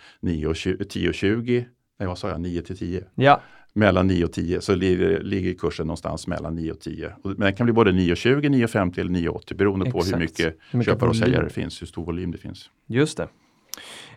[0.88, 1.66] 10 och 20,
[1.98, 3.04] nej vad sa jag, 9 till 10.
[3.14, 3.40] Ja
[3.74, 7.12] mellan 9 och 10 så ligger, ligger kursen någonstans mellan 9 och 10.
[7.22, 10.10] Men den kan bli både 9,20, 9,50 eller 9,80 beroende Exakt.
[10.10, 12.70] på hur mycket, hur mycket köpare och säljare det finns, hur stor volym det finns.
[12.86, 13.28] Just det.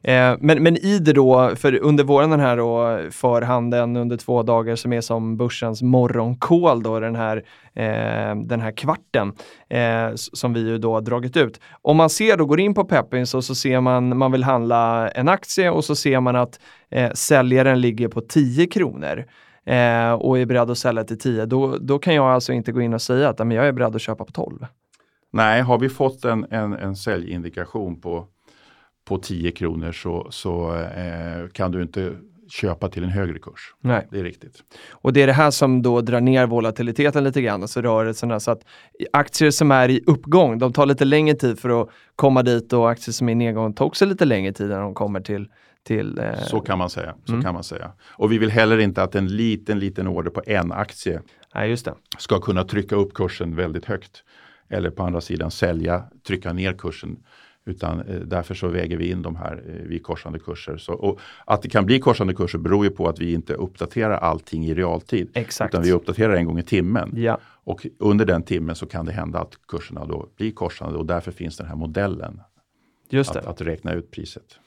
[0.03, 4.43] Eh, men, men i det då, för under våren den här då, förhandeln under två
[4.43, 7.37] dagar som är som börsens morgonkål då, den här,
[7.73, 9.33] eh, den här kvarten
[9.69, 11.59] eh, som vi ju då dragit ut.
[11.81, 15.09] Om man ser då, går in på Peppins och så ser man, man vill handla
[15.09, 19.25] en aktie och så ser man att eh, säljaren ligger på 10 kronor
[19.65, 22.81] eh, och är beredd att sälja till 10, då, då kan jag alltså inte gå
[22.81, 24.65] in och säga att men jag är beredd att köpa på 12.
[25.33, 28.27] Nej, har vi fått en, en, en säljindikation på,
[29.07, 32.13] på 10 kronor så, så eh, kan du inte
[32.49, 33.73] köpa till en högre kurs.
[33.81, 34.07] Nej.
[34.11, 34.63] Det är riktigt.
[34.91, 38.39] Och det är det här som då drar ner volatiliteten lite grann, alltså rörelserna.
[38.39, 38.61] Så att
[39.13, 42.91] aktier som är i uppgång, de tar lite längre tid för att komma dit och
[42.91, 45.47] aktier som är i nedgång tar också lite längre tid när de kommer till,
[45.83, 46.43] till, eh...
[46.43, 47.15] Så kan man säga.
[47.25, 47.43] Så mm.
[47.43, 47.91] kan man säga.
[48.03, 51.21] Och vi vill heller inte att en liten, liten order på en aktie
[51.55, 51.77] Nej,
[52.17, 54.23] ska kunna trycka upp kursen väldigt högt.
[54.69, 57.17] Eller på andra sidan sälja, trycka ner kursen.
[57.67, 60.77] Utan eh, därför så väger vi in de här eh, vid korsande kurser.
[60.77, 64.17] Så, och att det kan bli korsande kurser beror ju på att vi inte uppdaterar
[64.17, 65.29] allting i realtid.
[65.33, 65.73] Exakt.
[65.73, 67.13] Utan vi uppdaterar en gång i timmen.
[67.15, 67.37] Ja.
[67.63, 71.31] Och under den timmen så kan det hända att kurserna då blir korsande och därför
[71.31, 72.41] finns den här modellen.
[73.09, 74.59] Just att, att, räkna ut priset.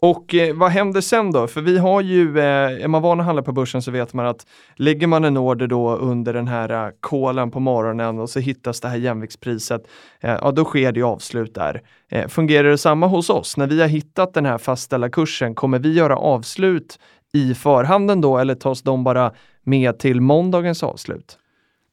[0.00, 1.46] Och eh, vad händer sen då?
[1.46, 4.26] För vi har ju, eh, är man van att handla på börsen så vet man
[4.26, 4.46] att
[4.76, 8.80] lägger man en order då under den här eh, kolen på morgonen och så hittas
[8.80, 9.82] det här jämviktspriset,
[10.20, 11.82] eh, ja då sker det ju avslut där.
[12.08, 13.56] Eh, fungerar det samma hos oss?
[13.56, 16.98] När vi har hittat den här fastställda kursen, kommer vi göra avslut
[17.32, 19.32] i förhanden då eller tas de bara
[19.62, 21.38] med till måndagens avslut?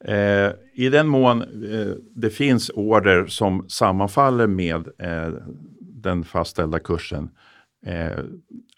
[0.06, 5.34] Eh, I den mån eh, det finns order som sammanfaller med eh,
[5.80, 7.30] den fastställda kursen
[7.86, 8.24] eh,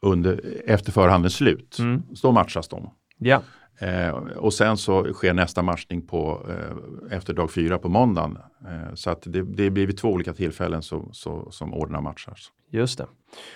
[0.01, 1.79] under, efter förhandens slut.
[1.79, 2.03] Mm.
[2.15, 2.89] Så matchas de.
[3.17, 3.41] Ja.
[3.79, 8.37] Eh, och sen så sker nästa matchning på, eh, efter dag fyra på måndagen.
[8.65, 12.33] Eh, så att det, det blir vid två olika tillfällen så, så, som ordnar matcher.
[12.71, 13.05] Just det.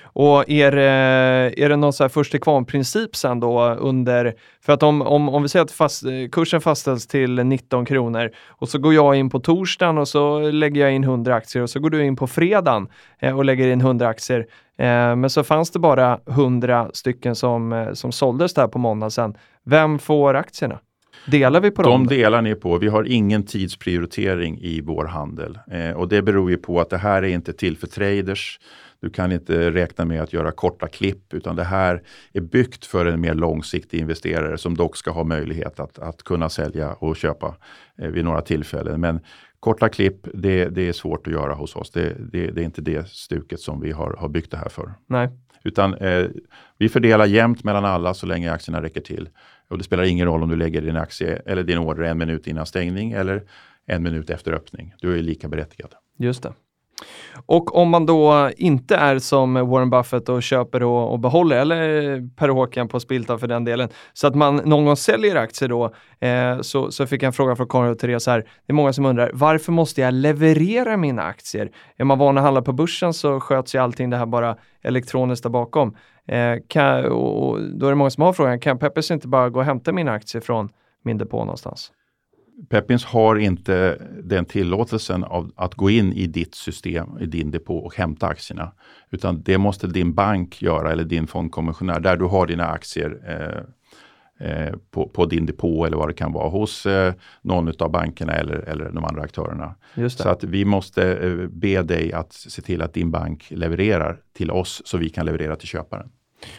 [0.03, 4.73] Och är, eh, är det någon så här först till kvarn-princip sen då under, för
[4.73, 8.69] att om, om, om vi säger att fast, eh, kursen fastställs till 19 kronor och
[8.69, 11.79] så går jag in på torsdagen och så lägger jag in 100 aktier och så
[11.79, 12.87] går du in på fredagen
[13.19, 14.39] eh, och lägger in 100 aktier.
[14.77, 19.11] Eh, men så fanns det bara 100 stycken som, eh, som såldes där på måndagen
[19.11, 19.35] sen.
[19.65, 20.79] Vem får aktierna?
[21.25, 22.07] Delar vi på dem?
[22.07, 22.77] De delar ni på.
[22.77, 25.59] Vi har ingen tidsprioritering i vår handel.
[25.71, 28.59] Eh, och det beror ju på att det här är inte till för traders.
[29.01, 32.03] Du kan inte räkna med att göra korta klipp utan det här
[32.33, 36.49] är byggt för en mer långsiktig investerare som dock ska ha möjlighet att, att kunna
[36.49, 37.55] sälja och köpa
[37.97, 39.01] eh, vid några tillfällen.
[39.01, 39.19] Men
[39.59, 41.91] korta klipp, det, det är svårt att göra hos oss.
[41.91, 44.93] Det, det, det, är inte det stuket som vi har, har byggt det här för.
[45.07, 45.29] Nej.
[45.63, 46.27] Utan eh,
[46.77, 49.29] vi fördelar jämnt mellan alla så länge aktierna räcker till.
[49.67, 52.47] Och det spelar ingen roll om du lägger din aktie eller din order en minut
[52.47, 53.43] innan stängning eller
[53.85, 54.93] en minut efter öppning.
[54.99, 55.91] Du är lika berättigad.
[56.17, 56.53] Just det.
[57.45, 62.29] Och om man då inte är som Warren Buffett och köper och, och behåller, eller
[62.35, 65.93] Per Håkan på Spiltan för den delen, så att man någon gång säljer aktier då,
[66.19, 68.39] eh, så, så fick jag en fråga från Karin och Therese här.
[68.39, 71.71] Det är många som undrar, varför måste jag leverera mina aktier?
[71.97, 75.43] Är man van att handla på börsen så sköts ju allting det här bara elektroniskt
[75.43, 75.95] där bakom.
[76.27, 79.59] Eh, kan, och då är det många som har frågan, kan Peppers inte bara gå
[79.59, 80.69] och hämta mina aktier från
[81.03, 81.91] min depå någonstans?
[82.69, 87.77] Peppins har inte den tillåtelsen av att gå in i ditt system, i din depå
[87.77, 88.71] och hämta aktierna.
[89.09, 94.47] Utan det måste din bank göra eller din fondkommissionär där du har dina aktier eh,
[94.49, 98.33] eh, på, på, din depå eller vad det kan vara hos eh, någon av bankerna
[98.33, 99.75] eller, eller de andra aktörerna.
[100.09, 104.51] Så att vi måste eh, be dig att se till att din bank levererar till
[104.51, 106.11] oss så vi kan leverera till köparen.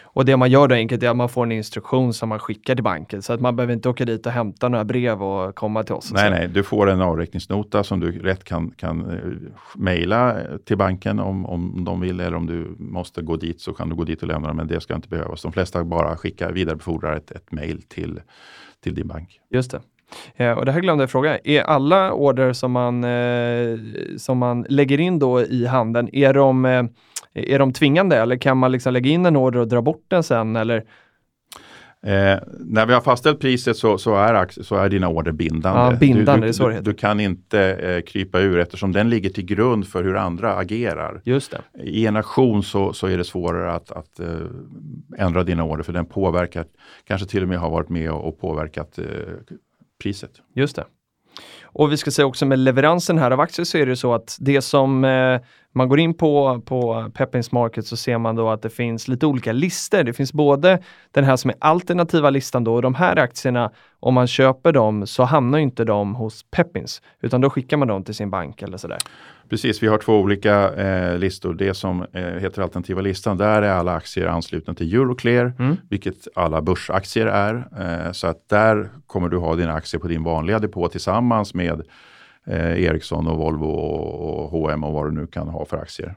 [0.02, 2.74] Och det man gör då enkelt är att man får en instruktion som man skickar
[2.74, 5.82] till banken så att man behöver inte åka dit och hämta några brev och komma
[5.82, 6.12] till oss.
[6.12, 9.18] Nej, nej, du får en avräkningsnota som du rätt kan, kan uh,
[9.74, 13.88] mejla till banken om, om de vill eller om du måste gå dit så kan
[13.88, 15.42] du gå dit och lämna den men det ska inte behövas.
[15.42, 18.20] De flesta bara skickar vidarebefordrar ett, ett mejl till,
[18.82, 19.40] till din bank.
[19.50, 19.80] Just det.
[20.36, 21.38] Eh, och det här glömde jag fråga.
[21.44, 23.78] Är alla order som man, eh,
[24.16, 26.82] som man lägger in då i handeln, är de, eh,
[27.34, 30.22] är de tvingande eller kan man liksom lägga in en order och dra bort den
[30.22, 30.56] sen?
[30.56, 30.84] Eller?
[32.06, 35.80] Eh, när vi har fastställt priset så, så, är, så är dina order bindande.
[35.80, 39.44] Ja, bindande, du, du, du, du kan inte eh, krypa ur eftersom den ligger till
[39.44, 41.20] grund för hur andra agerar.
[41.24, 41.82] Just det.
[41.82, 44.26] I en aktion så, så är det svårare att, att eh,
[45.18, 46.64] ändra dina order för den påverkar,
[47.04, 49.04] kanske till och med har varit med och, och påverkat eh,
[50.02, 50.32] priset.
[50.54, 50.84] Just det.
[51.62, 54.36] Och vi ska säga också med leveransen här av aktier så är det så att
[54.40, 55.40] det som eh,
[55.72, 59.26] man går in på, på Peppins Market så ser man då att det finns lite
[59.26, 60.02] olika listor.
[60.02, 63.70] Det finns både den här som är alternativa listan då och de här aktierna,
[64.00, 68.04] om man köper dem så hamnar inte de hos Peppins utan då skickar man dem
[68.04, 68.98] till sin bank eller sådär.
[69.48, 71.54] Precis, vi har två olika eh, listor.
[71.54, 75.76] Det som eh, heter alternativa listan, där är alla aktier anslutna till Euroclear, mm.
[75.90, 77.54] vilket alla börsaktier är.
[77.80, 81.82] Eh, så att där kommer du ha dina aktier på din vanliga depå tillsammans med
[82.46, 86.14] eh, Ericsson och Volvo och, och H&M och vad du nu kan ha för aktier.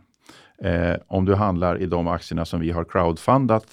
[0.57, 3.65] Eh, om du handlar i de aktierna som vi har crowdfundat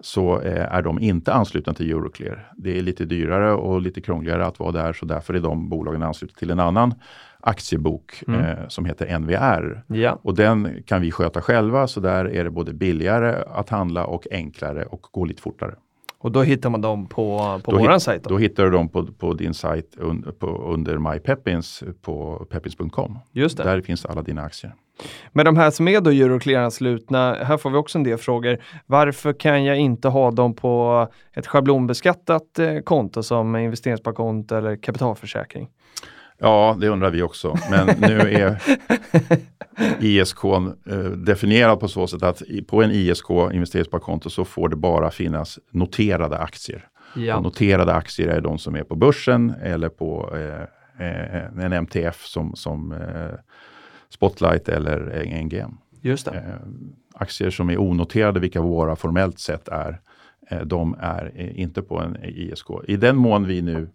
[0.00, 2.52] så eh, är de inte anslutna till Euroclear.
[2.56, 6.02] Det är lite dyrare och lite krångligare att vara där så därför är de bolagen
[6.02, 6.94] anslutna till en annan
[7.40, 8.40] aktiebok mm.
[8.40, 9.82] eh, som heter NVR.
[9.86, 10.18] Ja.
[10.22, 14.26] Och den kan vi sköta själva så där är det både billigare att handla och
[14.30, 15.74] enklare och gå lite fortare.
[16.24, 18.24] Och då hittar man dem på, på våran sajt?
[18.24, 18.30] Då?
[18.30, 23.18] då hittar du dem på, på din sajt un, på, under MyPeppins på peppins.com.
[23.32, 23.64] Just det.
[23.64, 24.74] Där finns alla dina aktier.
[25.32, 28.58] Men de här som är då Euroclear-anslutna, här får vi också en del frågor.
[28.86, 35.68] Varför kan jag inte ha dem på ett schablonbeskattat eh, konto som investeringssparkonto eller kapitalförsäkring?
[36.38, 37.56] Ja, det undrar vi också.
[37.70, 38.62] Men nu är
[40.00, 45.10] ISK eh, definierad på så sätt att på en ISK, investeringssparkonto, så får det bara
[45.10, 46.88] finnas noterade aktier.
[47.16, 47.40] Ja.
[47.40, 52.56] Noterade aktier är de som är på börsen eller på eh, eh en MTF som,
[52.56, 53.38] som eh,
[54.08, 55.76] Spotlight eller NGM.
[56.00, 56.34] Just eh,
[57.14, 60.00] aktier som är onoterade, vilka våra formellt sett är,
[60.50, 62.66] eh, de är inte på en ISK.
[62.88, 63.88] I den mån vi nu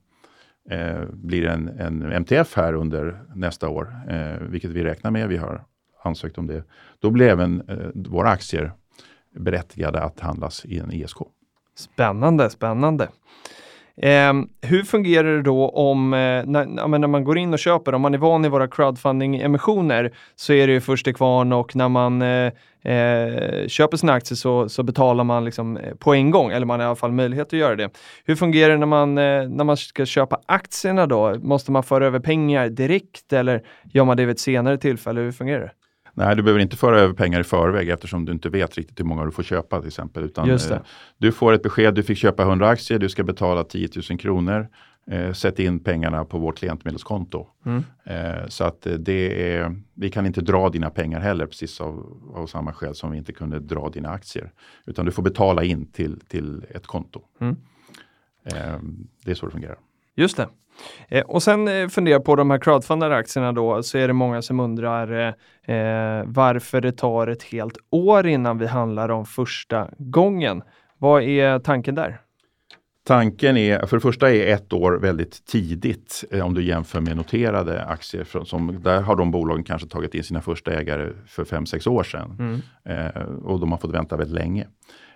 [0.70, 5.38] eh, blir en, en MTF här under nästa år, eh, vilket vi räknar med, vi
[5.38, 5.66] har
[6.04, 6.64] ansökt om det,
[7.00, 8.72] då blir även eh, våra aktier
[9.36, 11.18] berättigade att handlas i en ISK.
[11.76, 13.10] Spännande, spännande.
[14.02, 18.02] Eh, hur fungerar det då om, eh, när, när, man går in och köper, om
[18.02, 21.90] man är van i våra crowdfunding-emissioner så är det ju först till kvarn och när
[21.90, 22.52] man eh,
[22.84, 26.80] eh, köper sina aktier så, så betalar man liksom eh, på en gång, eller man
[26.80, 27.90] har i alla fall möjlighet att göra det.
[28.26, 31.36] Hur fungerar det när man, eh, när man ska köpa aktierna då?
[31.40, 35.22] Måste man föra över pengar direkt eller gör man det vid ett senare tillfälle?
[35.22, 35.72] Hur fungerar det?
[36.14, 39.06] Nej, du behöver inte föra över pengar i förväg eftersom du inte vet riktigt hur
[39.06, 40.24] många du får köpa till exempel.
[40.24, 40.78] Utan, eh,
[41.18, 44.68] du får ett besked, du fick köpa 100 aktier, du ska betala 10 000 kronor.
[45.12, 47.48] Eh, sätt in pengarna på vårt klientmedelskonto.
[47.66, 47.84] Mm.
[48.04, 52.22] Eh, så att eh, det är, vi kan inte dra dina pengar heller, precis av,
[52.36, 54.52] av samma skäl som vi inte kunde dra dina aktier.
[54.86, 57.22] Utan du får betala in till, till ett konto.
[57.40, 57.56] Mm.
[58.46, 58.80] Eh,
[59.26, 59.78] det är så det fungerar.
[60.16, 60.48] Just det.
[61.08, 64.42] Eh, och sen eh, fundera på de här crowdfundade aktierna då, så är det många
[64.42, 65.36] som undrar
[65.68, 70.62] eh, eh, varför det tar ett helt år innan vi handlar dem första gången.
[70.98, 72.22] Vad är tanken där?
[73.10, 77.18] Tanken är, för det första är ett år väldigt tidigt eh, om du jämför med
[77.18, 78.24] noterade aktier.
[78.24, 82.04] För, som, där har de bolagen kanske tagit in sina första ägare för 5-6 år
[82.04, 82.36] sedan.
[82.40, 82.62] Mm.
[82.86, 84.68] Eh, och de har fått vänta väldigt länge.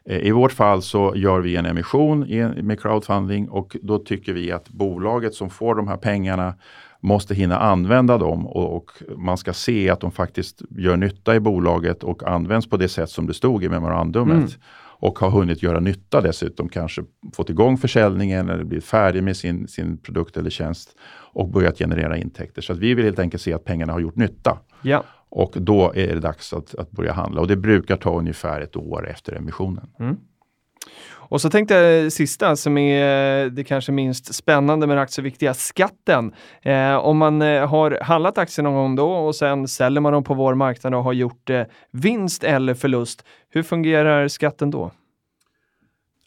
[0.10, 2.20] Eh, I vårt fall så gör vi en emission
[2.62, 6.54] med crowdfunding och då tycker vi att bolaget som får de här pengarna
[7.04, 11.39] måste hinna använda dem och, och, man ska se att de faktiskt gör nytta i
[11.39, 14.38] bolaget och används på det sätt som det stod i memorandumet.
[14.38, 14.49] Mm.
[15.06, 19.68] Och har hunnit göra nytta dessutom, kanske fått igång försäljningen eller blivit färdig med sin,
[19.68, 20.95] sin produkt eller tjänst
[21.34, 22.62] och börjat generera intäkter.
[22.62, 24.58] Så att vi vill helt enkelt se att pengarna har gjort nytta.
[24.82, 25.04] Ja.
[25.36, 28.76] Och då är det dags att, att börja handla och det brukar ta ungefär ett
[28.76, 29.90] år efter emissionen.
[30.00, 30.18] Mm.
[31.12, 36.34] Och så tänkte jag sista som är det kanske minst spännande men aktieviktiga, skatten.
[36.62, 40.24] Eh, om man eh, har handlat aktier någon gång då och sen säljer man dem
[40.24, 43.26] på vår marknad och har gjort eh, vinst eller förlust.
[43.50, 44.92] Hur fungerar skatten då?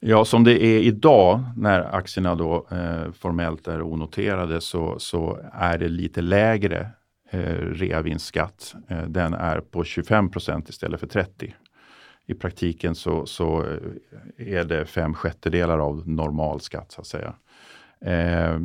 [0.00, 5.78] Ja, som det är idag när aktierna då eh, formellt är onoterade så, så är
[5.78, 6.86] det lite lägre eh,
[7.30, 8.74] reavinstskatt.
[8.88, 11.54] Eh, den är på 25% istället för 30.
[12.26, 17.34] I praktiken så, så eh, är det fem sjättedelar av normal skatt så att säga.
[18.00, 18.58] Eh,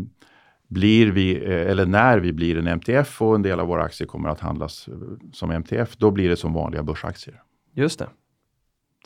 [0.67, 4.07] blir vi, eh, eller när vi blir en MTF och en del av våra aktier
[4.07, 4.93] kommer att handlas eh,
[5.33, 7.41] som MTF, då blir det som vanliga börsaktier.
[7.73, 8.09] Just det.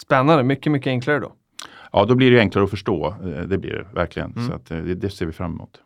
[0.02, 1.34] Spännande, mycket, mycket enklare då.
[1.92, 3.16] Ja, då blir det enklare att förstå.
[3.48, 4.32] Det blir det verkligen.
[4.32, 4.48] Mm.
[4.48, 5.82] Så att, det, det ser vi fram emot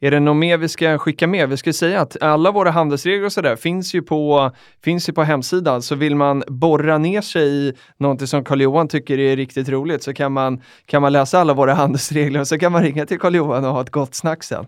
[0.00, 1.48] är det något mer vi ska skicka med?
[1.48, 4.50] Vi ska säga att alla våra handelsregler och sådär finns ju på,
[4.84, 5.82] finns ju på hemsidan.
[5.82, 10.14] Så vill man borra ner sig i någonting som Carl-Johan tycker är riktigt roligt så
[10.14, 13.64] kan man, kan man läsa alla våra handelsregler och så kan man ringa till Carl-Johan
[13.64, 14.66] och ha ett gott snack sen.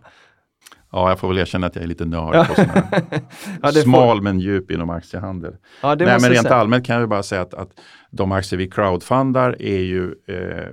[0.92, 2.88] Ja, jag får väl erkänna att jag är lite nörd på sådana
[3.62, 4.22] ja, Smal får...
[4.22, 5.56] men djup inom aktiehandel.
[5.82, 6.54] Ja, Nej, men rent säga.
[6.54, 7.70] allmänt kan jag bara säga att, att
[8.10, 10.66] de aktier vi crowdfundar är ju eh,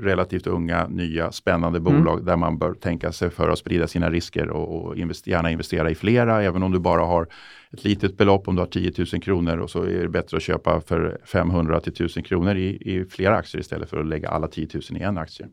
[0.00, 1.92] relativt unga, nya, spännande mm.
[1.92, 5.50] bolag där man bör tänka sig för att sprida sina risker och, och invest gärna
[5.50, 7.28] investera i flera, även om du bara har
[7.72, 10.42] ett litet belopp, om du har 10 000 kronor och så är det bättre att
[10.42, 14.48] köpa för 500 till 1000 kronor i, i flera aktier istället för att lägga alla
[14.48, 15.48] 10 000 i en aktie.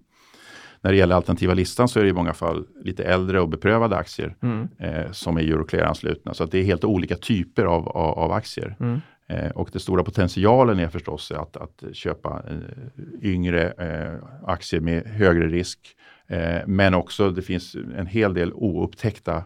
[0.84, 3.96] När det gäller alternativa listan så är det i många fall lite äldre och beprövade
[3.96, 4.68] aktier mm.
[4.78, 6.34] eh, som är Euroclear-anslutna.
[6.34, 8.76] Så det är helt olika typer av, av, av aktier.
[8.80, 9.02] Mm.
[9.28, 15.04] Eh, och den stora potentialen är förstås att, att köpa eh, yngre eh, aktier med
[15.08, 15.80] högre risk.
[16.28, 19.44] Eh, men också det finns en hel del oupptäckta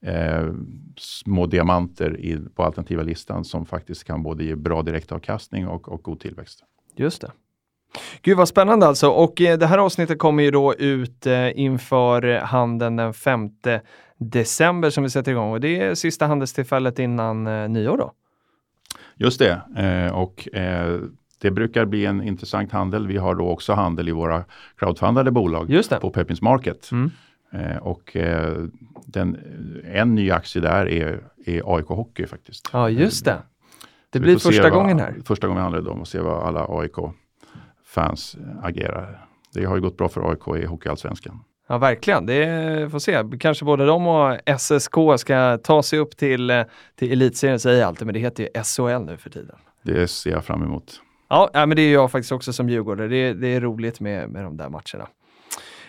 [0.00, 0.52] eh,
[0.96, 6.02] små diamanter i, på alternativa listan som faktiskt kan både ge bra direktavkastning och, och
[6.02, 6.64] god tillväxt.
[6.96, 7.30] Just det.
[8.22, 12.38] Gud vad spännande alltså och eh, det här avsnittet kommer ju då ut eh, inför
[12.38, 13.50] handeln den 5
[14.18, 18.12] december som vi sätter igång och det är sista handelstillfället innan eh, nyår då.
[19.16, 19.60] Just det
[20.12, 20.48] och
[21.40, 23.06] det brukar bli en intressant handel.
[23.06, 24.44] Vi har då också handel i våra
[24.76, 26.90] crowdfundade bolag på Pepins Market.
[26.92, 27.10] Mm.
[27.80, 28.16] Och
[29.06, 29.38] den,
[29.84, 32.70] en ny aktie där är, är AIK Hockey faktiskt.
[32.72, 33.42] Ja just det.
[34.10, 35.14] Det blir första gången här.
[35.24, 36.96] Första gången vi handlar dem och se vad alla AIK
[37.94, 39.26] fans agerar.
[39.52, 41.40] Det har ju gått bra för AIK i Hockeyallsvenskan.
[41.68, 42.26] Ja, verkligen.
[42.26, 43.24] Det får se.
[43.40, 46.64] Kanske både de och SSK ska ta sig upp till,
[46.94, 49.56] till elitserien, säger jag alltid, men det heter ju SHL nu för tiden.
[49.82, 51.00] Det ser jag fram emot.
[51.28, 53.08] Ja, men det är jag faktiskt också som djurgårdare.
[53.08, 55.08] Det, det är roligt med, med de där matcherna.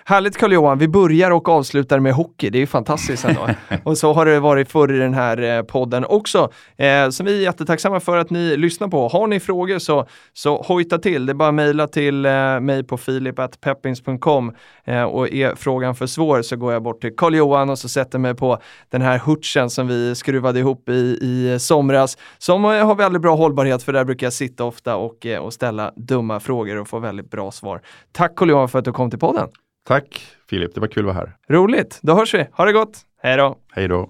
[0.07, 2.49] Härligt Carl-Johan, vi börjar och avslutar med hockey.
[2.49, 3.47] Det är ju fantastiskt ändå.
[3.83, 6.51] och så har det varit förr i den här eh, podden också.
[6.77, 9.07] Eh, som vi är jättetacksamma för att ni lyssnar på.
[9.07, 11.25] Har ni frågor så, så hojta till.
[11.25, 14.53] Det är bara att mejla till eh, mig på filip.peppins.com
[14.83, 18.19] eh, och är frågan för svår så går jag bort till Carl-Johan och så sätter
[18.19, 18.57] mig på
[18.89, 22.17] den här hutchen som vi skruvade ihop i, i somras.
[22.37, 25.53] Som eh, har väldigt bra hållbarhet för där brukar jag sitta ofta och, eh, och
[25.53, 27.81] ställa dumma frågor och få väldigt bra svar.
[28.11, 29.47] Tack Carl-Johan för att du kom till podden.
[29.87, 31.35] Tack Filip, det var kul att vara här.
[31.49, 32.47] Roligt, då hörs vi.
[32.51, 33.01] Ha det gott.
[33.21, 33.57] Hej då.
[33.71, 34.09] Hej då.